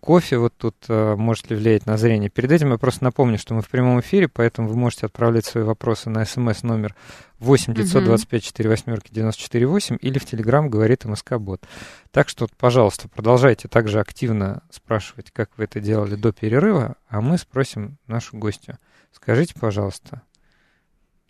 [0.00, 2.28] кофе вот тут э, может ли влиять на зрение.
[2.28, 5.62] Перед этим я просто напомню, что мы в прямом эфире, поэтому вы можете отправлять свои
[5.62, 6.96] вопросы на смс номер
[7.38, 11.62] 8 925 4 восьмерки 94 8 или в Телеграм говорит МСК Бот.
[12.10, 17.38] Так что, пожалуйста, продолжайте также активно спрашивать, как вы это делали до перерыва, а мы
[17.38, 18.78] спросим нашу гостью.
[19.12, 20.22] Скажите, пожалуйста,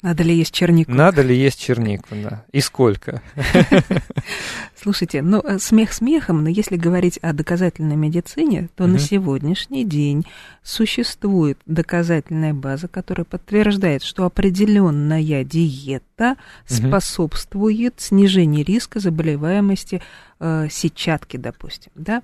[0.03, 0.91] надо ли есть чернику?
[0.93, 2.45] Надо ли есть чернику, да.
[2.53, 3.23] И сколько?
[4.83, 8.95] Слушайте, ну, э, смех смехом, но если говорить о доказательной медицине, то угу.
[8.95, 10.25] на сегодняшний день
[10.63, 16.37] существует доказательная база, которая подтверждает, что определенная диета
[16.69, 16.75] угу.
[16.75, 20.01] способствует снижению риска заболеваемости
[20.40, 22.22] э, сетчатки, допустим, да.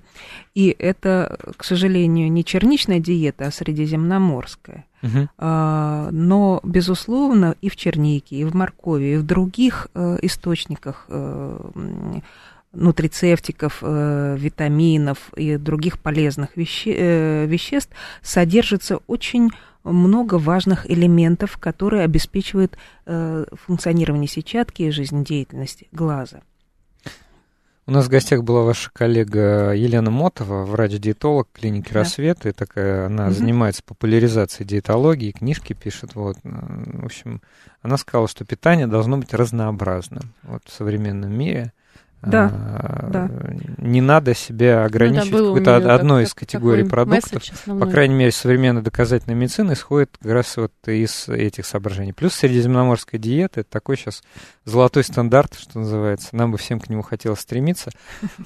[0.55, 4.85] И это, к сожалению, не черничная диета, а средиземноморская.
[5.03, 5.29] Угу.
[5.37, 11.69] А, но, безусловно, и в чернике, и в моркови, и в других э, источниках э,
[12.73, 19.51] нутрицептиков, э, витаминов и других полезных веще, э, веществ содержится очень
[19.83, 26.41] много важных элементов, которые обеспечивают э, функционирование сетчатки и жизнедеятельность глаза.
[27.89, 31.99] У нас в гостях была ваша коллега Елена Мотова, врач-диетолог клиники да.
[31.99, 33.33] «Рассвет», и такая, она угу.
[33.33, 36.37] занимается популяризацией диетологии, книжки пишет, вот.
[36.43, 37.41] В общем,
[37.81, 41.71] она сказала, что питание должно быть разнообразным вот, в современном мире.
[42.21, 43.29] Да, а, да.
[43.77, 47.43] Не надо себя ограничивать ну, да, какой-то одной из категорий продуктов.
[47.65, 52.13] По крайней мере, современная доказательная медицина исходит как раз вот из этих соображений.
[52.13, 54.23] Плюс средиземноморская диета– это такой сейчас
[54.65, 56.35] золотой стандарт, что называется.
[56.35, 57.91] Нам бы всем к нему хотелось стремиться.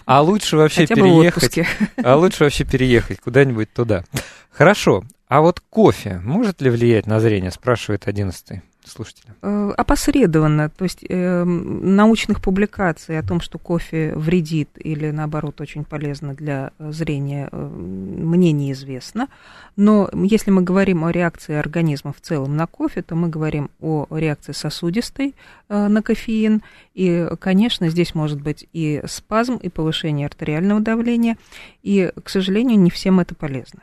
[0.05, 1.59] А лучше вообще переехать.
[2.03, 4.03] А лучше вообще переехать куда-нибудь туда.
[4.51, 5.03] Хорошо.
[5.27, 9.35] А вот кофе может ли влиять на зрение, спрашивает одиннадцатый слушателям?
[9.41, 10.69] Э, опосредованно.
[10.69, 16.71] То есть э, научных публикаций о том, что кофе вредит или, наоборот, очень полезно для
[16.79, 19.27] зрения, э, мне неизвестно.
[19.75, 24.07] Но если мы говорим о реакции организма в целом на кофе, то мы говорим о
[24.09, 25.35] реакции сосудистой
[25.69, 26.61] э, на кофеин.
[26.93, 31.37] И, конечно, здесь может быть и спазм, и повышение артериального давления.
[31.83, 33.81] И, к сожалению, не всем это полезно.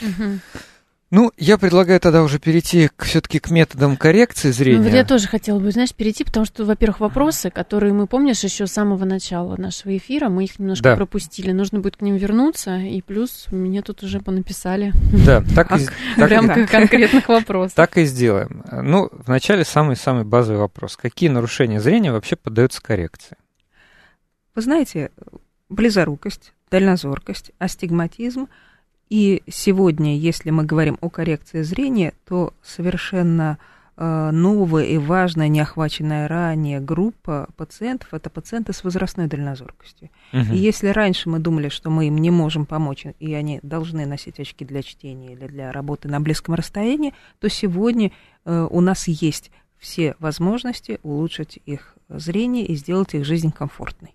[0.00, 0.40] Угу.
[1.10, 4.78] Ну, я предлагаю тогда уже перейти все-таки к методам коррекции зрения.
[4.78, 8.44] Ну, вот я тоже хотела бы, знаешь, перейти, потому что, во-первых, вопросы, которые мы, помнишь,
[8.44, 10.96] еще с самого начала нашего эфира, мы их немножко да.
[10.96, 11.50] пропустили.
[11.50, 14.92] Нужно будет к ним вернуться, и плюс мне тут уже понаписали.
[15.26, 15.86] Да, так и...
[16.16, 17.74] Прям конкретных вопросов.
[17.74, 18.62] Так и сделаем.
[18.70, 20.96] Ну, вначале самый-самый базовый вопрос.
[20.96, 23.36] Какие нарушения зрения вообще поддаются коррекции?
[24.54, 25.10] Вы знаете,
[25.68, 28.46] близорукость, дальнозоркость, астигматизм–
[29.10, 33.58] и сегодня, если мы говорим о коррекции зрения, то совершенно
[33.96, 40.10] э, новая и важная, неохваченная ранее группа пациентов– это пациенты с возрастной дальнозоркостью.
[40.32, 40.54] Угу.
[40.54, 44.38] И если раньше мы думали, что мы им не можем помочь, и они должны носить
[44.38, 48.12] очки для чтения или для работы на близком расстоянии, то сегодня
[48.44, 54.14] э, у нас есть все возможности улучшить их зрение и сделать их жизнь комфортной.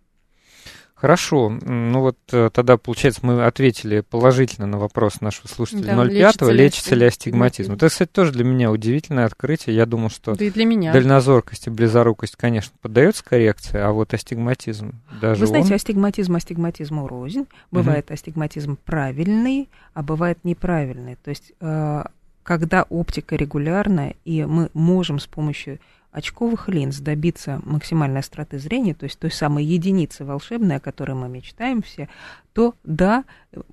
[0.95, 1.49] Хорошо.
[1.49, 6.51] Ну вот э, тогда, получается, мы ответили положительно на вопрос нашего слушателя да, 05 лечится,
[6.51, 7.73] лечится ли астигматизм.
[7.73, 9.75] Это, кстати, тоже для меня удивительное открытие.
[9.75, 10.93] Я думал, что да и для меня.
[10.93, 15.75] дальнозоркость и близорукость, конечно, поддается коррекции, а вот астигматизм даже Вы знаете, он...
[15.75, 17.45] астигматизм астигматизму рознь.
[17.71, 18.13] Бывает угу.
[18.13, 21.17] астигматизм правильный, а бывает неправильный.
[21.21, 22.03] То есть э,
[22.43, 25.79] когда оптика регулярная, и мы можем с помощью
[26.15, 31.27] очковых линз добиться максимальной остроты зрения, то есть той самой единицы волшебной, о которой мы
[31.27, 32.07] мечтаем все,
[32.53, 33.25] то да,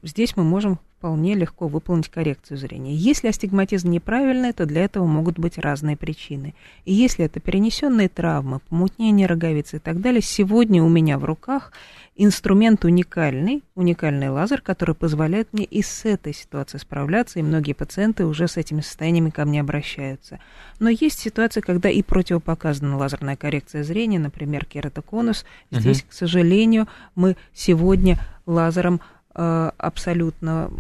[0.02, 2.95] здесь мы можем вполне легко выполнить коррекцию зрения.
[2.95, 6.55] Если астигматизм неправильный, то для этого могут быть разные причины.
[6.85, 11.73] И если это перенесенные травмы, помутнение роговицы и так далее, сегодня у меня в руках
[12.15, 18.25] инструмент уникальный, уникальный лазер, который позволяет мне и с этой ситуацией справляться, и многие пациенты
[18.25, 20.38] уже с этими состояниями ко мне обращаются.
[20.79, 25.45] Но есть ситуации, когда и противопоказана лазерная коррекция зрения, например, кератоконус.
[25.73, 26.11] Здесь, угу.
[26.11, 26.87] к сожалению,
[27.17, 29.01] мы сегодня лазером
[29.35, 30.71] абсолютно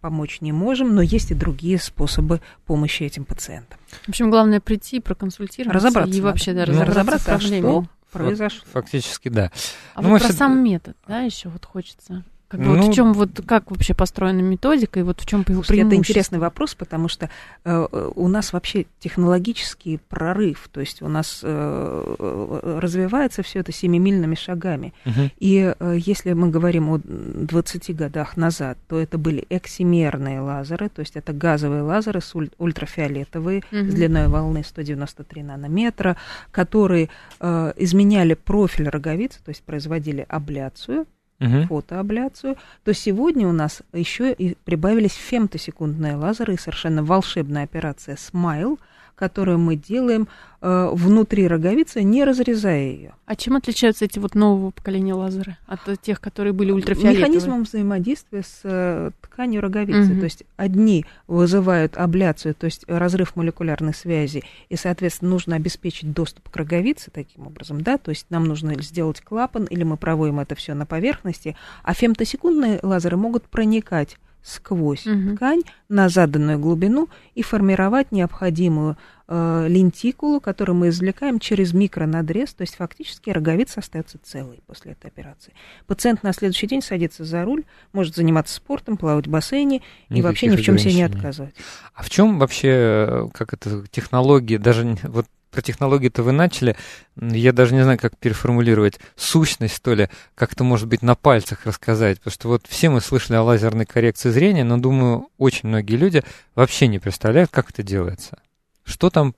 [0.00, 3.78] помочь не можем, но есть и другие способы помощи этим пациентам.
[4.04, 8.66] В общем, главное прийти, проконсультироваться разобраться и вообще да, ну, разобраться, разобраться а что произошло.
[8.72, 9.50] Фактически, да.
[9.94, 10.36] А ну, вот про все...
[10.36, 12.22] сам метод, да, еще вот хочется.
[12.54, 15.42] Как бы ну, вот в чем вот как вообще построена методика и вот в чем
[15.42, 15.74] преимущество?
[15.74, 17.28] Это интересный вопрос, потому что
[17.64, 24.36] э, у нас вообще технологический прорыв, то есть у нас э, развивается все это семимильными
[24.36, 24.94] шагами.
[25.04, 25.30] Угу.
[25.40, 31.00] И э, если мы говорим о 20 годах назад, то это были эксимерные лазеры, то
[31.00, 33.90] есть это газовые лазеры с уль- ультрафиолетовые угу.
[33.90, 36.16] с длиной волны 193 нанометра,
[36.52, 37.08] которые
[37.40, 41.06] э, изменяли профиль роговицы, то есть производили абляцию
[41.40, 41.62] угу.
[41.68, 48.78] фотоабляцию, то сегодня у нас еще и прибавились фемтосекундные лазеры и совершенно волшебная операция Smile–
[49.14, 50.28] которую мы делаем
[50.60, 53.14] э, внутри роговицы, не разрезая ее.
[53.26, 57.18] А чем отличаются эти вот нового поколения лазеры от тех, которые были ультрафиолетовые?
[57.18, 60.12] Механизмом взаимодействия с э, тканью роговицы.
[60.12, 60.18] Угу.
[60.18, 66.48] То есть одни вызывают абляцию, то есть разрыв молекулярной связи, и, соответственно, нужно обеспечить доступ
[66.48, 70.54] к роговице таким образом, да, то есть нам нужно сделать клапан, или мы проводим это
[70.54, 75.34] все на поверхности, а фемтосекундные лазеры могут проникать сквозь угу.
[75.34, 82.60] ткань на заданную глубину и формировать необходимую э, лентикулу, которую мы извлекаем через микронадрез, то
[82.60, 85.54] есть фактически роговица остается целой после этой операции.
[85.86, 89.80] Пациент на следующий день садится за руль, может заниматься спортом, плавать в бассейне
[90.10, 91.54] Никаких и вообще ни в чем себе не отказывать.
[91.94, 96.76] А в чем вообще, э, как это, технологии, даже вот про технологии-то вы начали,
[97.16, 102.18] я даже не знаю, как переформулировать, сущность, что ли, как-то, может быть, на пальцах рассказать,
[102.18, 106.24] потому что вот все мы слышали о лазерной коррекции зрения, но, думаю, очень многие люди
[106.56, 108.38] вообще не представляют, как это делается.
[108.82, 109.34] Что там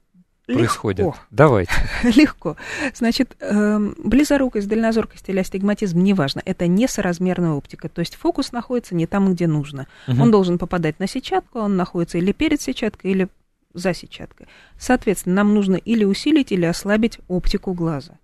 [0.47, 0.59] Легко.
[0.59, 1.15] происходит?
[1.31, 1.73] Давайте.
[2.03, 2.57] Легко.
[2.95, 9.07] Значит, э, близорукость, дальнозоркость или астигматизм, неважно, это несоразмерная оптика, то есть фокус находится не
[9.07, 9.87] там, где нужно.
[10.09, 10.23] Угу.
[10.23, 13.29] Он должен попадать на сетчатку, он находится или перед сетчаткой, или
[13.77, 14.47] за сетчаткой.
[14.79, 18.15] Соответственно, нам нужно или усилить, или ослабить оптику глаза.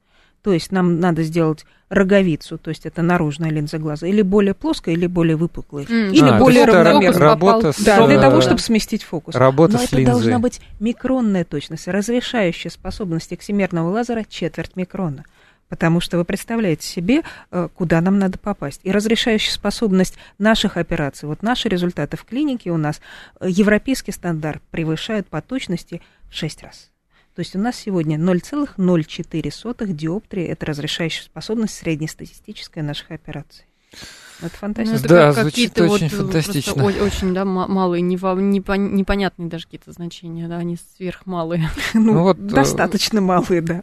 [0.42, 4.94] То есть нам надо сделать роговицу, то есть это наружная линза глаза, или более плоская,
[4.94, 6.10] или более выпуклая, mm.
[6.10, 7.20] или а, более равномерная.
[7.20, 9.36] Работа с, да, для того, чтобы сместить фокус.
[9.36, 10.12] Работа Но с это линзой.
[10.12, 15.24] должна быть микронная точность, разрешающая способность эксимерного лазера четверть микрона
[15.72, 18.82] потому что вы представляете себе, э, куда нам надо попасть.
[18.82, 23.00] И разрешающая способность наших операций, вот наши результаты в клинике у нас,
[23.40, 26.90] э, европейский стандарт превышают по точности в 6 раз.
[27.34, 33.64] То есть у нас сегодня 0,04 диоптрии– это разрешающая способность среднестатистическая наших операций.
[34.42, 34.98] Это фантастика.
[34.98, 36.84] Ну, это да, как звучит очень вот фантастично.
[36.84, 41.70] Очень, да, малые, непонятные даже какие-то значения, да, они сверхмалые.
[41.94, 43.82] Ну, ну вот, э, достаточно малые, да.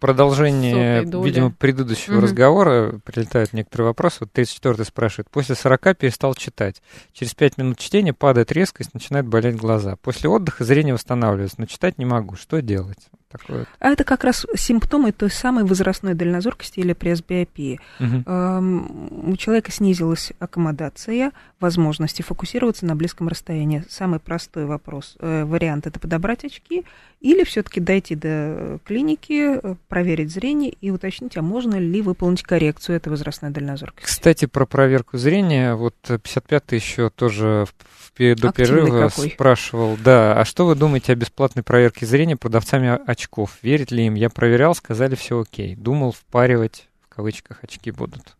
[0.00, 2.22] В продолжении, видимо, предыдущего угу.
[2.22, 4.16] разговора прилетают некоторые вопросы.
[4.20, 5.28] Вот 34-й спрашивает.
[5.28, 6.80] После 40 перестал читать.
[7.12, 9.96] Через 5 минут чтения падает резкость, начинает болеть глаза.
[9.96, 12.34] После отдыха зрение восстанавливается, но читать не могу.
[12.36, 13.10] Что делать?
[13.30, 13.66] такое?
[13.78, 17.80] А это как раз симптомы той самой возрастной дальнозоркости или пресбиопии.
[17.98, 18.22] Угу.
[18.26, 23.84] Эм, у человека снизилась аккомодация, возможности фокусироваться на близком расстоянии.
[23.88, 26.84] Самый простой вопрос, э, вариант это подобрать очки
[27.20, 32.96] или все-таки дойти до клиники, э, проверить зрение и уточнить, а можно ли выполнить коррекцию
[32.96, 34.06] этой возрастной дальнозоркости.
[34.06, 39.30] Кстати, про проверку зрения, вот 55-й еще тоже в, до Активный перерыва какой.
[39.30, 43.58] спрашивал, да, а что вы думаете о бесплатной проверке зрения продавцами очков?
[43.62, 44.14] Верит ли им?
[44.14, 45.74] Я проверял, сказали все окей.
[45.74, 48.36] Думал, впаривать в кавычках очки будут.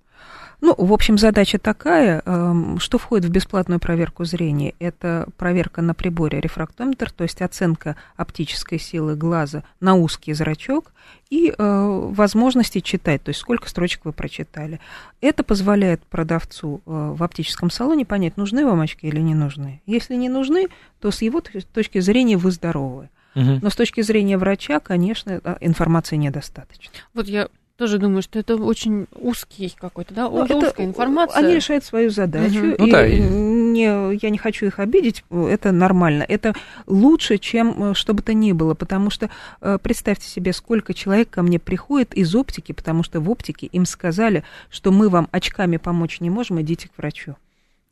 [0.60, 4.74] Ну, в общем, задача такая, эм, что входит в бесплатную проверку зрения.
[4.78, 10.92] Это проверка на приборе рефрактометр, то есть оценка оптической силы глаза на узкий зрачок
[11.30, 14.80] и э, возможности читать, то есть сколько строчек вы прочитали.
[15.20, 19.80] Это позволяет продавцу э, в оптическом салоне понять, нужны вам очки или не нужны.
[19.86, 20.68] Если не нужны,
[21.00, 23.08] то с его точки зрения вы здоровы.
[23.34, 23.60] Угу.
[23.62, 26.92] Но с точки зрения врача, конечно, э, информации недостаточно.
[27.14, 27.48] Вот я
[27.80, 31.38] тоже думаю, что это очень узкий какой-то, да, ну, узкая это, информация.
[31.38, 32.58] Они решают свою задачу.
[32.58, 32.74] Угу.
[32.78, 33.08] Ну, да.
[33.08, 36.22] не, я не хочу их обидеть, это нормально.
[36.28, 36.52] Это
[36.86, 39.30] лучше, чем э, что бы то ни было, потому что
[39.62, 43.86] э, представьте себе, сколько человек ко мне приходит из оптики, потому что в оптике им
[43.86, 47.36] сказали, что мы вам очками помочь не можем, идите к врачу.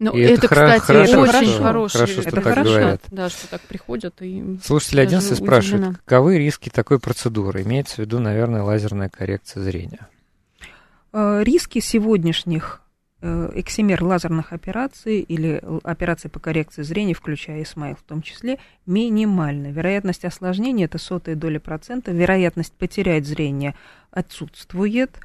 [0.00, 1.96] Ну, и это, это кстати, хорошо, очень хорошо, хороший.
[1.96, 3.02] Хорошо, что это так хорошо, говорят.
[3.10, 4.58] Да, что так приходят и.
[4.64, 7.62] Слушатель один спрашивает, каковы риски такой процедуры?
[7.62, 10.08] Имеется в виду, наверное, лазерная коррекция зрения.
[11.12, 12.80] Э, риски сегодняшних
[13.22, 19.72] э, эксимер лазерных операций или операций по коррекции зрения, включая смайл в том числе, минимальны.
[19.72, 23.74] Вероятность осложнения это сотая доля процента, вероятность потерять зрение
[24.12, 25.18] отсутствует.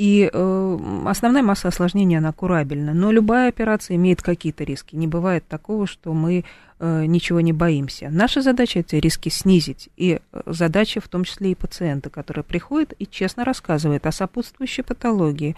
[0.00, 2.94] И э, основная масса осложнений, она курабельна.
[2.94, 4.96] Но любая операция имеет какие-то риски.
[4.96, 6.46] Не бывает такого, что мы
[6.78, 8.08] э, ничего не боимся.
[8.10, 9.90] Наша задача эти риски снизить.
[9.98, 14.82] И э, задача в том числе и пациента, который приходит и честно рассказывает о сопутствующей
[14.82, 15.54] патологии,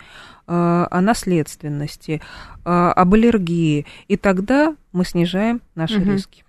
[0.49, 2.20] э, о наследственности,
[2.64, 3.86] э, об аллергии.
[4.09, 6.11] И тогда мы снижаем наши угу.
[6.11, 6.45] риски.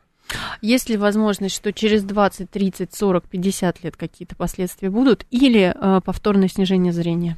[0.63, 6.01] Есть ли возможность, что через 20, 30, 40, 50 лет какие-то последствия будут или э,
[6.03, 7.37] повторное снижение зрения?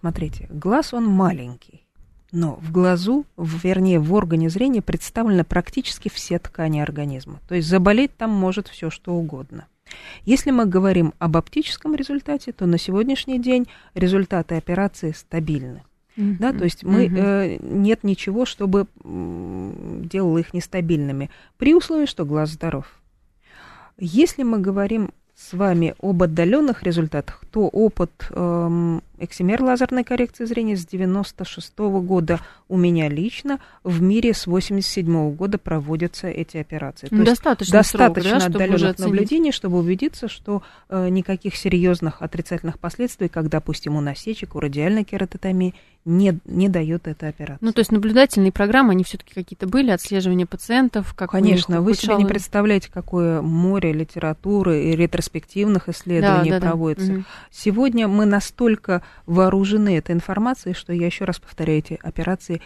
[0.00, 1.86] Смотрите, глаз он маленький,
[2.32, 7.40] но в глазу, вернее, в органе зрения представлены практически все ткани организма.
[7.48, 9.66] То есть заболеть там может все что угодно.
[10.24, 15.82] Если мы говорим об оптическом результате, то на сегодняшний день результаты операции стабильны.
[16.16, 16.36] Mm-hmm.
[16.38, 17.18] Да, то есть мы, mm-hmm.
[17.18, 22.86] э, нет ничего, чтобы делало их нестабильными, при условии, что глаз здоров.
[23.98, 25.10] Если мы говорим
[25.50, 32.00] с вами об отдаленных результатах, то опыт эм, Эксимер лазерной коррекции зрения с 96 -го
[32.00, 33.60] года у меня лично.
[33.84, 37.08] В мире с 87 -го года проводятся эти операции.
[37.08, 43.28] То достаточно достаточно срок, да, отдаленных наблюдений, чтобы убедиться, что э, никаких серьезных отрицательных последствий,
[43.28, 45.74] как, допустим, у насечек, у радиальной кератотомии,
[46.10, 47.58] не, не дает эта операция.
[47.60, 52.16] Ну, то есть наблюдательные программы, они все-таки какие-то были, отслеживание пациентов, как Конечно, вы себе
[52.16, 57.12] не представляете, какое море литературы и ретроспективных исследований да, да, проводится.
[57.14, 57.22] Да.
[57.50, 62.60] Сегодня мы настолько вооружены этой информацией, что я еще раз повторяю, эти операции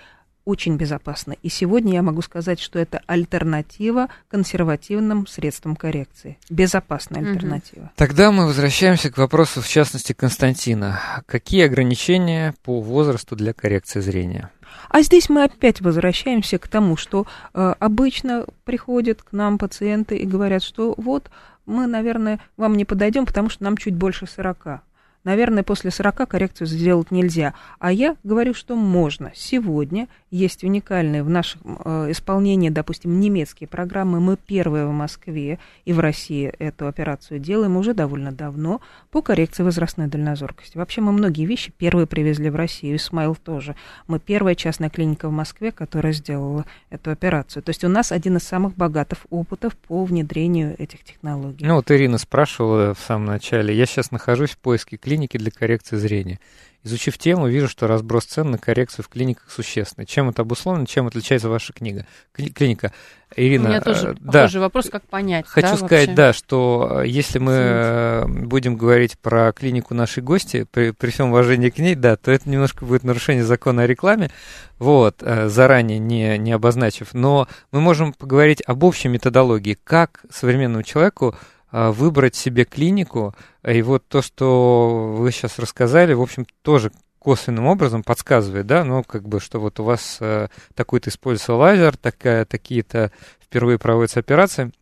[0.45, 1.39] очень безопасны.
[1.43, 6.39] И сегодня я могу сказать, что это альтернатива консервативным средствам коррекции.
[6.51, 7.91] Безопасная альтернатива.
[7.97, 11.01] Тогда мы возвращаемся к вопросу, в частности, Константина.
[11.27, 14.51] Какие ограничения по возрасту для коррекции зрения?
[14.89, 20.27] А здесь мы опять возвращаемся к тому, что э, обычно приходят к нам пациенты и
[20.27, 21.31] говорят, что вот
[21.67, 24.83] мы, наверное, вам не подойдем, потому что нам чуть больше 40
[25.25, 27.55] наверное, после 40 коррекцию сделать нельзя.
[27.79, 29.33] А я говорю, что можно.
[29.35, 34.21] Сегодня есть уникальные в нашем э, исполнении, допустим, немецкие программы.
[34.21, 39.63] Мы первые в Москве и в России эту операцию делаем уже довольно давно по коррекции
[39.63, 40.77] возрастной дальнозоркости.
[40.77, 43.75] Вообще мы многие вещи первые привезли в Россию, и Смайл тоже.
[44.07, 47.63] Мы первая частная клиника в Москве, которая сделала эту операцию.
[47.63, 51.65] То есть у нас один из самых богатых опытов по внедрению этих технологий.
[51.65, 53.75] Ну вот Ирина спрашивала в самом начале.
[53.75, 56.41] Я сейчас нахожусь в поиске клиники клиники для коррекции зрения.
[56.83, 60.05] Изучив тему, вижу, что разброс цен на коррекцию в клиниках существенный.
[60.07, 62.93] Чем это обусловлено, чем отличается ваша книга, клиника?
[63.37, 65.47] Ирина, У меня тоже э, да, вопрос, как понять.
[65.49, 66.15] Хочу да, сказать, вообще?
[66.15, 68.47] да, что э, если мы Извините.
[68.47, 72.49] будем говорить про клинику нашей гости, при, при всем уважении к ней, да, то это
[72.49, 74.31] немножко будет нарушение закона о рекламе,
[74.79, 77.09] вот, э, заранее не, не обозначив.
[77.13, 81.35] Но мы можем поговорить об общей методологии, как современному человеку
[81.75, 83.35] выбрать себе клинику.
[83.67, 86.93] И вот то, что вы сейчас рассказали, в общем, тоже
[87.25, 91.97] косвенным образом подсказывает, да, ну, как бы, что вот у вас э, такой-то используется лазер,
[91.97, 93.11] такая, такие-то
[93.43, 94.73] впервые проводятся операции.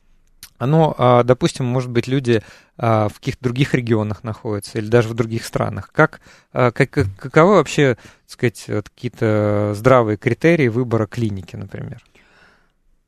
[0.59, 2.43] оно, а, допустим, может быть, люди
[2.77, 5.91] а, в каких-то других регионах находятся или даже в других странах.
[5.93, 6.21] Как,
[6.53, 8.65] а, как, каковы вообще, так сказать,
[8.95, 12.03] какие-то здравые критерии выбора клиники, например?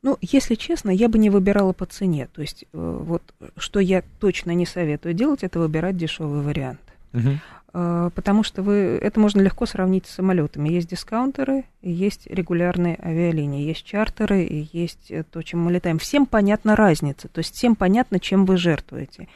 [0.04, 2.28] Ну, если честно, я бы не выбирала по цене.
[2.32, 3.22] То есть, э, вот
[3.56, 6.80] что я точно не советую делать, это выбирать дешевый вариант.
[7.12, 7.38] Угу.
[7.72, 10.68] Потому что вы, это можно легко сравнить с самолетами.
[10.68, 15.98] Есть дискаунтеры, есть регулярные авиалинии, есть чартеры, есть то, чем мы летаем.
[15.98, 19.26] Всем понятна разница, то есть всем понятно, чем вы жертвуете.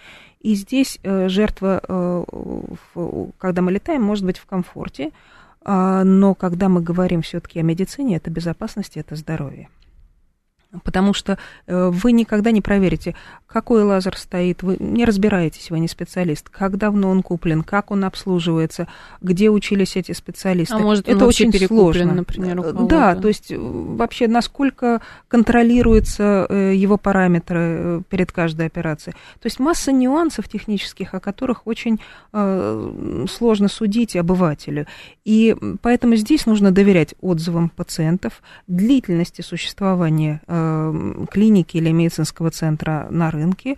[0.41, 2.25] И здесь э, жертва, э,
[3.39, 5.11] когда мы летаем, может быть в комфорте,
[5.63, 9.69] а, но когда мы говорим все-таки о медицине, это безопасность, это здоровье.
[10.85, 13.15] Потому что э, вы никогда не проверите,
[13.47, 18.05] какой лазер стоит, вы не разбираетесь, вы не специалист, как давно он куплен, как он
[18.05, 18.87] обслуживается,
[19.23, 20.75] где учились эти специалисты.
[20.75, 26.75] А может, это очень сложно, например, у Да, то есть э, вообще насколько контролируются э,
[26.75, 29.15] его параметры перед каждой операцией.
[29.41, 32.01] То есть масса нюансов технических, о которых очень
[32.31, 34.87] сложно судить обывателю.
[35.25, 40.58] И поэтому здесь нужно доверять отзывам пациентов, длительности существования Э,
[41.31, 43.77] клиники или медицинского центра на рынке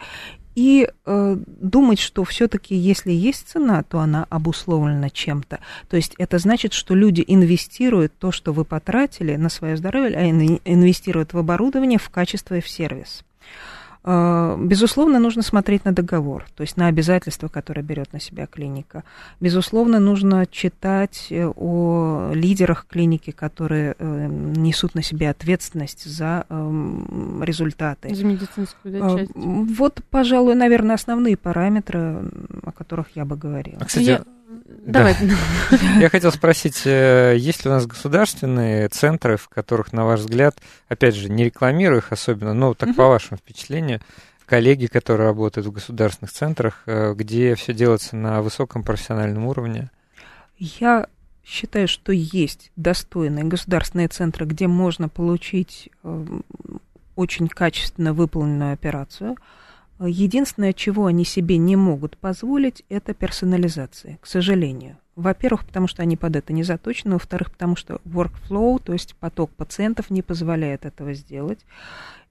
[0.54, 5.60] и э, думать, что все-таки, если есть цена, то она обусловлена чем-то.
[5.88, 10.28] То есть это значит, что люди инвестируют то, что вы потратили на свое здоровье, а
[10.28, 13.22] инвестируют в оборудование, в качество и в сервис.
[13.22, 19.04] Э, безусловно, нужно смотреть на договор, то есть на обязательства, которые берет на себя клиника.
[19.40, 27.42] Безусловно, нужно читать э, о лидерах клиники, которые э, несут на себе ответственность за эм,
[27.42, 28.14] результаты.
[28.14, 29.32] За медицинскую да, часть.
[29.34, 32.30] Вот, пожалуй, наверное, основные параметры,
[32.62, 33.78] о которых я бы говорила.
[33.80, 34.24] А, кстати, я...
[34.50, 35.16] Давай.
[35.98, 40.56] Я хотел спросить, э, есть ли у нас государственные центры, в которых, на ваш взгляд,
[40.88, 44.00] опять же, не рекламирую их особенно, но так по вашему впечатлению,
[44.46, 49.90] коллеги, которые работают в государственных центрах, э, где все делается на высоком профессиональном уровне?
[50.58, 51.06] Я
[51.44, 56.26] считаю, что есть достойные государственные центры, где можно получить э,
[57.14, 59.36] очень качественно выполненную операцию–
[60.06, 64.96] Единственное, чего они себе не могут позволить, это персонализация, к сожалению.
[65.14, 69.50] Во-первых, потому что они под это не заточены, во-вторых, потому что workflow, то есть поток
[69.50, 71.60] пациентов, не позволяет этого сделать.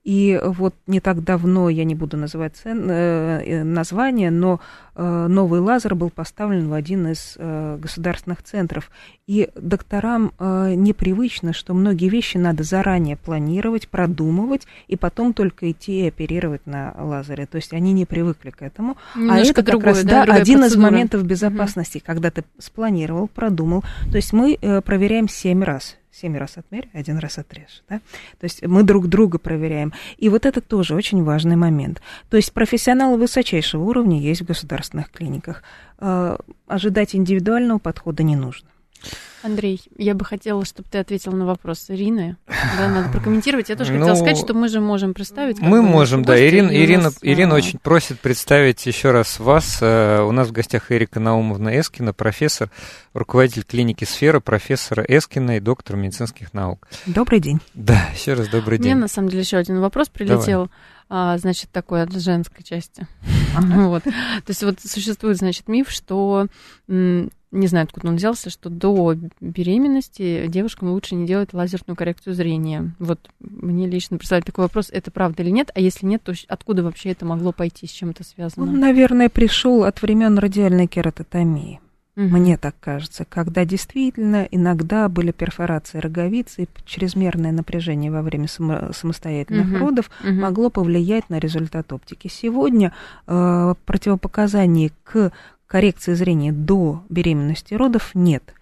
[0.10, 4.60] И вот не так давно, я не буду называть цен, э, э название, но
[4.96, 8.90] э, новый лазер был поставлен в один из государственных центров.
[9.28, 16.08] И докторам непривычно, что многие вещи надо заранее планировать, продумывать, и потом только идти и
[16.08, 17.46] оперировать на лазере.
[17.46, 18.98] То есть они не привыкли к этому.
[19.14, 20.66] А Немножко а это как другое, раз да, один процедура.
[20.66, 22.06] из моментов безопасности, угу.
[22.08, 23.84] когда ты спланировал, продумал.
[24.10, 27.84] То есть мы проверяем семь раз семь раз отмерь, один раз отрежь.
[27.90, 28.00] Да?
[28.40, 29.94] То есть мы друг друга проверяем.
[30.18, 32.02] И вот это тоже очень важный момент.
[32.30, 35.64] То есть профессионалы высочайшего уровня есть в государственных клиниках.
[36.00, 36.38] Э,
[36.68, 38.70] ожидать индивидуального подхода не нужно.
[39.42, 42.36] Андрей, я бы хотела, чтобы ты ответил на вопрос Ирины.
[42.78, 43.70] Да, надо прокомментировать.
[43.70, 45.60] Я тоже ну, хотела сказать, что мы же можем представить.
[45.60, 46.38] Мы можем, да.
[46.38, 47.58] Ирина, Ирина, нас, Ирина а...
[47.58, 49.80] очень просит представить еще раз вас.
[49.82, 52.70] Э, у нас в гостях Эрика Наумовна Эскина, профессор,
[53.14, 56.88] руководитель клиники «Сфера», профессора Эскина и доктор медицинских наук.
[57.06, 57.62] Добрый день.
[57.74, 58.94] Да, еще раз добрый день.
[58.94, 60.66] Мне, на самом деле, еще один вопрос прилетел.
[60.66, 60.70] Давай
[61.10, 63.08] а, значит, такой от женской части.
[63.58, 64.04] Вот.
[64.04, 66.48] То есть вот существует, значит, миф, что
[67.52, 72.94] не знаю, откуда он взялся, что до беременности девушкам лучше не делать лазерную коррекцию зрения.
[73.00, 76.84] Вот мне лично представить такой вопрос, это правда или нет, а если нет, то откуда
[76.84, 78.68] вообще это могло пойти, с чем это связано?
[78.68, 81.80] Он, наверное, пришел от времен радиальной кератотомии.
[82.28, 88.92] Мне так кажется, когда действительно иногда были перфорации роговицы, и чрезмерное напряжение во время само-
[88.92, 89.78] самостоятельных угу.
[89.78, 90.34] родов угу.
[90.34, 92.28] могло повлиять на результат оптики.
[92.28, 92.94] Сегодня
[93.26, 95.32] э, противопоказаний к
[95.66, 98.54] коррекции зрения до беременности родов нет.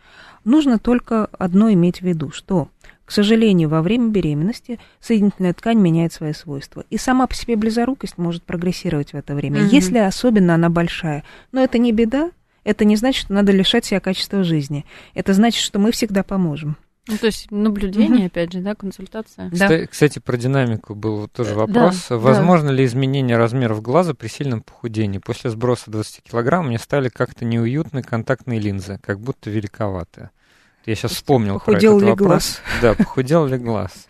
[0.43, 2.69] Нужно только одно иметь в виду, что,
[3.05, 6.85] к сожалению, во время беременности соединительная ткань меняет свои свойства.
[6.89, 9.69] И сама по себе близорукость может прогрессировать в это время, угу.
[9.71, 11.23] если особенно она большая.
[11.51, 12.29] Но это не беда,
[12.67, 14.85] это не значит, что надо лишать себя качества жизни.
[15.13, 16.75] Это значит, что мы всегда поможем.
[17.07, 18.25] Ну, то есть наблюдение, угу.
[18.25, 19.49] опять же, да, консультация.
[19.53, 19.87] Да.
[19.87, 22.07] Кстати, про динамику был тоже вопрос.
[22.09, 22.73] Да, Возможно да.
[22.73, 25.19] ли изменение размеров глаза при сильном похудении?
[25.19, 30.31] После сброса 20 килограмм мне стали как-то неуютные контактные линзы, как будто великоватые.
[30.85, 32.27] Я сейчас вспомнил похудел про этот ли вопрос.
[32.27, 32.61] глаз?
[32.81, 34.07] Да, похудел ли глаз?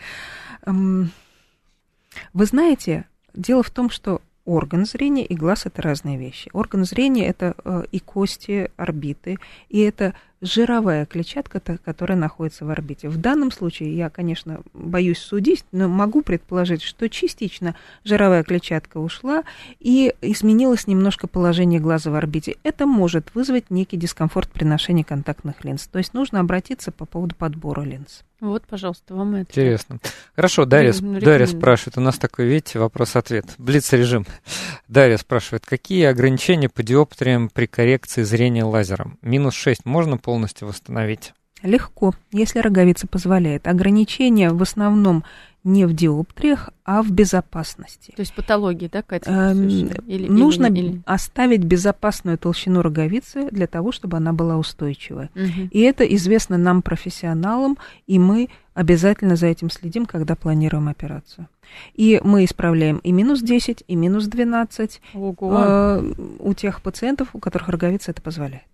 [0.65, 3.05] Вы знаете,
[3.35, 6.49] дело в том, что орган зрения и глаз это разные вещи.
[6.53, 9.37] Орган зрения это э, и кости, орбиты,
[9.69, 13.09] и это жировая клетчатка, которая находится в орбите.
[13.09, 19.43] В данном случае я, конечно, боюсь судить, но могу предположить, что частично жировая клетчатка ушла
[19.79, 22.57] и изменилось немножко положение глаза в орбите.
[22.63, 25.87] Это может вызвать некий дискомфорт при ношении контактных линз.
[25.87, 28.23] То есть нужно обратиться по поводу подбора линз.
[28.39, 29.49] Вот, пожалуйста, вам это.
[29.49, 29.97] Интересно.
[30.35, 33.45] Хорошо, Дарья, Дарья спрашивает, у нас такой, видите, вопрос-ответ.
[33.57, 34.27] Блиц-режим.
[34.87, 39.17] Дарья спрашивает, какие ограничения по диоптриям при коррекции зрения лазером?
[39.23, 41.33] Минус 6 можно полностью восстановить?
[41.63, 43.65] Легко, если роговица позволяет.
[43.65, 45.23] Ограничения в основном
[45.63, 48.11] не в диоптриях, а в безопасности.
[48.13, 49.31] То есть патологии, да, Катя?
[49.31, 51.01] Эм, или, нужно или...
[51.05, 55.29] оставить безопасную толщину роговицы для того, чтобы она была устойчивая.
[55.33, 55.69] Угу.
[55.71, 61.47] И это известно нам, профессионалам, и мы обязательно за этим следим, когда планируем операцию.
[61.93, 67.69] И мы исправляем и минус 10, и минус 12 э, у тех пациентов, у которых
[67.69, 68.67] роговица это позволяет.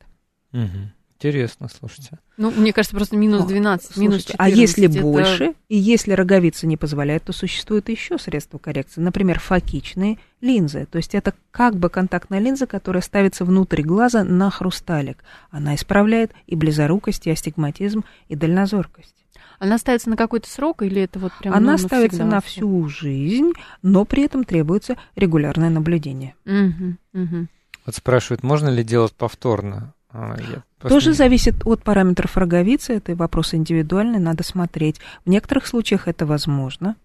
[0.52, 1.03] Угу.
[1.24, 2.20] Интересно, слушайте.
[2.36, 4.36] Ну, мне кажется, просто минус 12, О, минус 14.
[4.38, 5.02] А если это...
[5.02, 9.00] больше, и если роговица не позволяет, то существуют еще средства коррекции.
[9.00, 10.86] Например, фокичные линзы.
[10.92, 15.24] То есть это как бы контактная линза, которая ставится внутрь глаза на хрусталик.
[15.50, 19.16] Она исправляет и близорукость, и астигматизм, и дальнозоркость.
[19.60, 24.04] Она ставится на какой-то срок или это вот прям Она ставится на всю жизнь, но
[24.04, 26.36] при этом требуется регулярное наблюдение.
[26.46, 27.48] Угу, угу.
[27.86, 29.94] Вот спрашивают, можно ли делать повторно?
[30.14, 30.38] А,
[30.80, 31.16] Тоже не...
[31.16, 35.00] зависит от параметров роговицы, это вопрос индивидуальный, надо смотреть.
[35.26, 36.96] В некоторых случаях это возможно,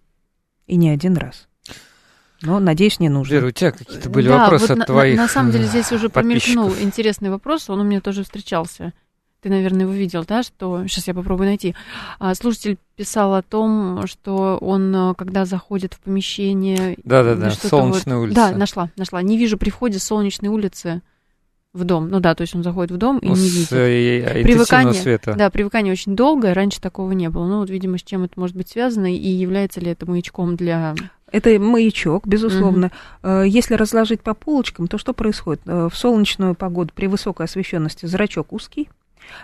[0.67, 1.47] и не один раз.
[2.43, 3.33] Но, надеюсь, не нужно.
[3.33, 5.65] Вера, у тебя какие-то были да, вопросы вот от на, твоих На, на самом деле
[5.65, 8.93] здесь уже промелькнул интересный вопрос, он у меня тоже встречался.
[9.41, 10.85] Ты, наверное, его видел, да, что...
[10.87, 11.73] Сейчас я попробую найти.
[12.19, 16.97] А, слушатель писал о том, что он, э, когда заходит в помещение...
[17.05, 18.23] Да-да-да, солнечная вот...
[18.23, 18.35] улица.
[18.35, 19.21] Да, нашла, нашла.
[19.21, 21.01] Не вижу при входе солнечной улицы
[21.73, 22.09] в дом.
[22.09, 23.71] Ну да, то есть он заходит в дом и ну, не видит.
[23.71, 25.35] Э, привыкание, света.
[25.37, 27.45] Да, привыкание очень долгое, раньше такого не было.
[27.45, 30.95] Ну вот, видимо, с чем это может быть связано и является ли это маячком для...
[31.31, 32.91] Это маячок, безусловно.
[33.21, 33.43] Угу.
[33.43, 35.61] Если разложить по полочкам, то что происходит?
[35.67, 38.89] Э, в солнечную погоду при высокой освещенности зрачок узкий,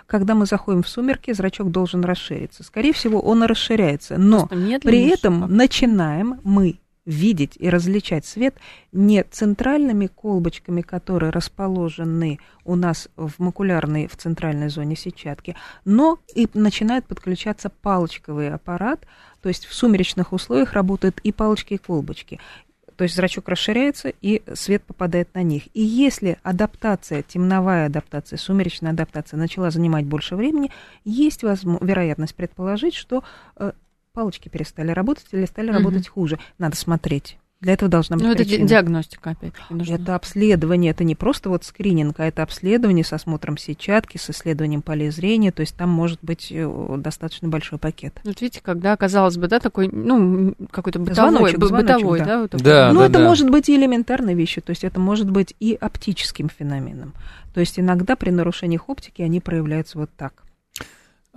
[0.06, 2.64] когда мы заходим в сумерки, зрачок должен расшириться.
[2.64, 4.16] Скорее всего, он и расширяется.
[4.18, 8.56] Но при этом начинаем мы видеть и различать свет
[8.92, 16.48] не центральными колбочками, которые расположены у нас в макулярной, в центральной зоне сетчатки, но и
[16.52, 19.06] начинает подключаться палочковый аппарат,
[19.40, 22.40] то есть в сумеречных условиях работают и палочки, и колбочки.
[22.96, 25.64] То есть зрачок расширяется, и свет попадает на них.
[25.74, 30.70] И если адаптация, темновая адаптация, сумеречная адаптация начала занимать больше времени,
[31.04, 33.22] есть вероятность предположить, что
[33.56, 33.72] э,
[34.16, 35.76] палочки перестали работать или стали угу.
[35.76, 36.38] работать хуже.
[36.58, 37.36] Надо смотреть.
[37.60, 39.94] Для этого должна быть Ну, это диагностика, опять нужна.
[39.94, 44.82] Это обследование, это не просто вот скрининг, а это обследование с осмотром сетчатки, с исследованием
[44.82, 48.20] полей зрения, то есть там может быть э, достаточно большой пакет.
[48.24, 52.24] Вот видите, когда, казалось бы, да, такой, ну, какой-то бытовой, звоночек, бытовой, да?
[52.24, 53.24] да, вот да ну, да, это да.
[53.24, 57.14] может быть и элементарной вещью, то есть это может быть и оптическим феноменом.
[57.54, 60.45] То есть иногда при нарушениях оптики они проявляются вот так.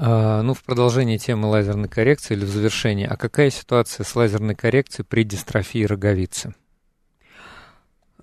[0.01, 4.55] А, ну, в продолжении темы лазерной коррекции или в завершении, а какая ситуация с лазерной
[4.55, 6.55] коррекцией при дистрофии роговицы?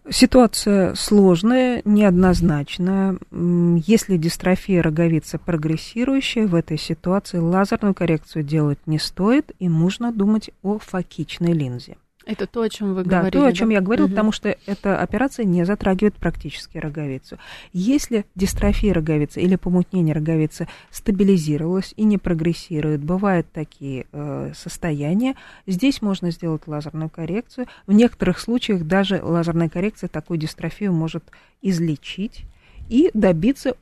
[0.08, 3.18] Ситуация сложная, неоднозначная.
[3.30, 10.50] Если дистрофия роговицы прогрессирующая, в этой ситуации лазерную коррекцию делать не стоит, и нужно думать
[10.62, 11.98] о фокичной линзе.
[12.26, 13.40] Это то, о чем вы да, говорили.
[13.40, 13.74] Да, то, о чем да?
[13.74, 14.12] я говорила, угу.
[14.12, 17.38] потому что эта операция не затрагивает практически роговицу.
[17.72, 25.36] Если дистрофия роговицы или помутнение роговицы стабилизировалась и не прогрессирует, бывают такие э, состояния,
[25.68, 27.68] здесь можно сделать лазерную коррекцию.
[27.86, 31.22] В некоторых случаях даже лазерная коррекция такую дистрофию может
[31.62, 32.44] излечить
[32.88, 33.76] и добиться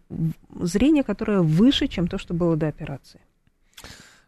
[0.61, 3.21] зрения, которое выше, чем то, что было до операции.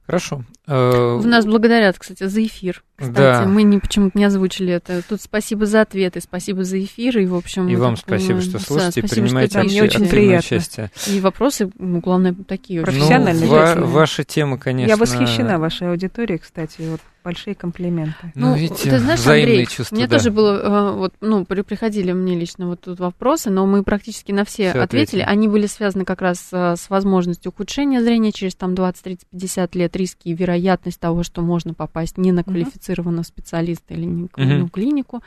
[0.07, 0.45] Хорошо.
[0.67, 2.85] В нас благодарят, кстати, за эфир.
[2.97, 3.44] Кстати, да.
[3.44, 5.03] мы не, почему-то не озвучили это.
[5.07, 7.68] Тут спасибо за ответы, спасибо за эфир, и, в общем...
[7.68, 10.38] И вам спасибо, что слушаете, да, спасибо, принимаете что мне очень приятно.
[10.38, 10.90] участие.
[11.07, 12.82] И вопросы, ну, главное, такие.
[12.82, 13.47] Профессиональные.
[13.47, 14.88] Ну, ва- ваша тема, конечно...
[14.88, 18.32] Я восхищена вашей аудиторией, кстати, вот большие комплименты.
[18.36, 20.16] Ну, ну видите, ты знаешь, Андрей, чувства, мне да.
[20.16, 24.44] тоже было, э, вот, ну, приходили мне лично вот тут вопросы, но мы практически на
[24.44, 25.22] все, все ответили.
[25.22, 25.22] ответили.
[25.22, 29.74] Они были связаны как раз э, с возможностью ухудшения зрения через там 20, 30, 50
[29.74, 32.44] лет, риски и вероятность того, что можно попасть не на
[32.87, 34.59] квалифицированного специалиста или не uh-huh.
[34.59, 35.22] ну, клинику.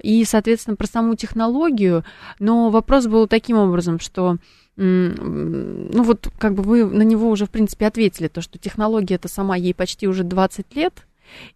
[0.00, 2.04] И, соответственно, про саму технологию.
[2.38, 4.38] Но вопрос был таким образом, что
[4.76, 9.28] ну вот как бы вы на него уже, в принципе, ответили, то, что технология это
[9.28, 11.06] сама ей почти уже 20 лет,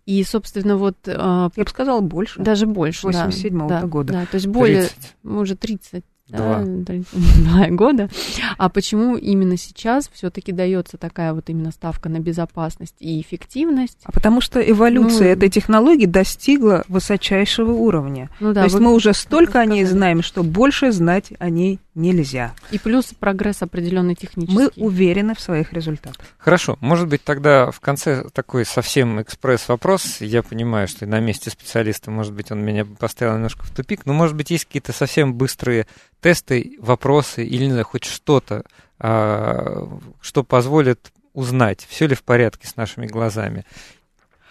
[0.04, 0.96] и, собственно, вот...
[1.06, 2.40] А, Я бы сказала, больше.
[2.40, 4.12] Даже больше, 87 -го да, года.
[4.12, 4.82] Да, то есть более...
[4.82, 5.16] 30.
[5.24, 6.62] Уже 30 Два.
[6.64, 8.08] Да, два года.
[8.56, 13.98] А почему именно сейчас все-таки дается такая вот именно ставка на безопасность и эффективность?
[14.04, 18.30] А потому что эволюция ну, этой технологии достигла высочайшего уровня.
[18.40, 21.78] Ну, да, То есть мы уже столько о ней знаем, что больше знать о ней
[21.94, 22.54] нельзя.
[22.70, 24.56] И плюс прогресс определенный технический.
[24.56, 26.24] Мы уверены в своих результатах.
[26.38, 30.20] Хорошо, может быть тогда в конце такой совсем экспресс-вопрос.
[30.20, 34.12] Я понимаю, что на месте специалиста, может быть, он меня поставил немножко в тупик, но
[34.12, 35.86] может быть есть какие-то совсем быстрые
[36.24, 38.64] тесты, вопросы или не знаю, хоть что-то,
[38.98, 39.86] а,
[40.22, 43.66] что позволит узнать, все ли в порядке с нашими глазами.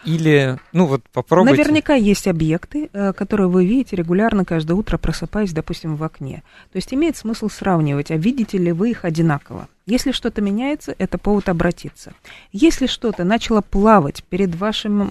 [0.05, 1.57] Или, ну вот попробуйте.
[1.57, 6.43] Наверняка есть объекты, э, которые вы видите регулярно каждое утро, просыпаясь, допустим, в окне.
[6.71, 9.67] То есть имеет смысл сравнивать, а видите ли вы их одинаково.
[9.88, 12.13] Если что-то меняется, это повод обратиться.
[12.51, 15.09] Если что-то начало плавать перед вашим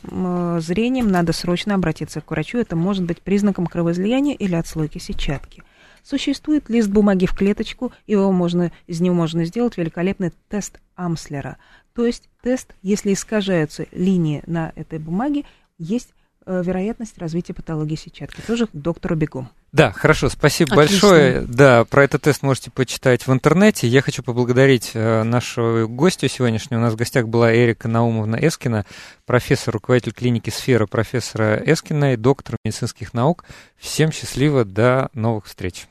[0.61, 2.59] зрением, надо срочно обратиться к врачу.
[2.59, 5.65] Это может быть признаком кровоизлияния или отслойки сетчатки.
[6.03, 11.59] Существует лист бумаги в клеточку, его можно, из него можно сделать великолепный тест Амслера.
[11.95, 15.45] То есть тест, если искажаются линии на этой бумаге,
[15.79, 16.13] есть
[16.47, 18.41] э, вероятность развития патологии сетчатки.
[18.47, 19.49] Тоже к доктору бегу.
[19.73, 21.09] Да, хорошо, спасибо Отлично.
[21.09, 21.41] большое.
[21.43, 23.89] Да, про этот тест можете почитать в интернете.
[23.89, 26.81] Я хочу поблагодарить э, нашу гостью сегодняшнюю.
[26.81, 28.85] У нас в гостях была Эрика Наумовна Эскина,
[29.25, 33.45] профессор, руководитель клиники «Сфера» профессора Эскина и доктор медицинских наук.
[33.79, 35.87] Всем счастливо, до новых встреч.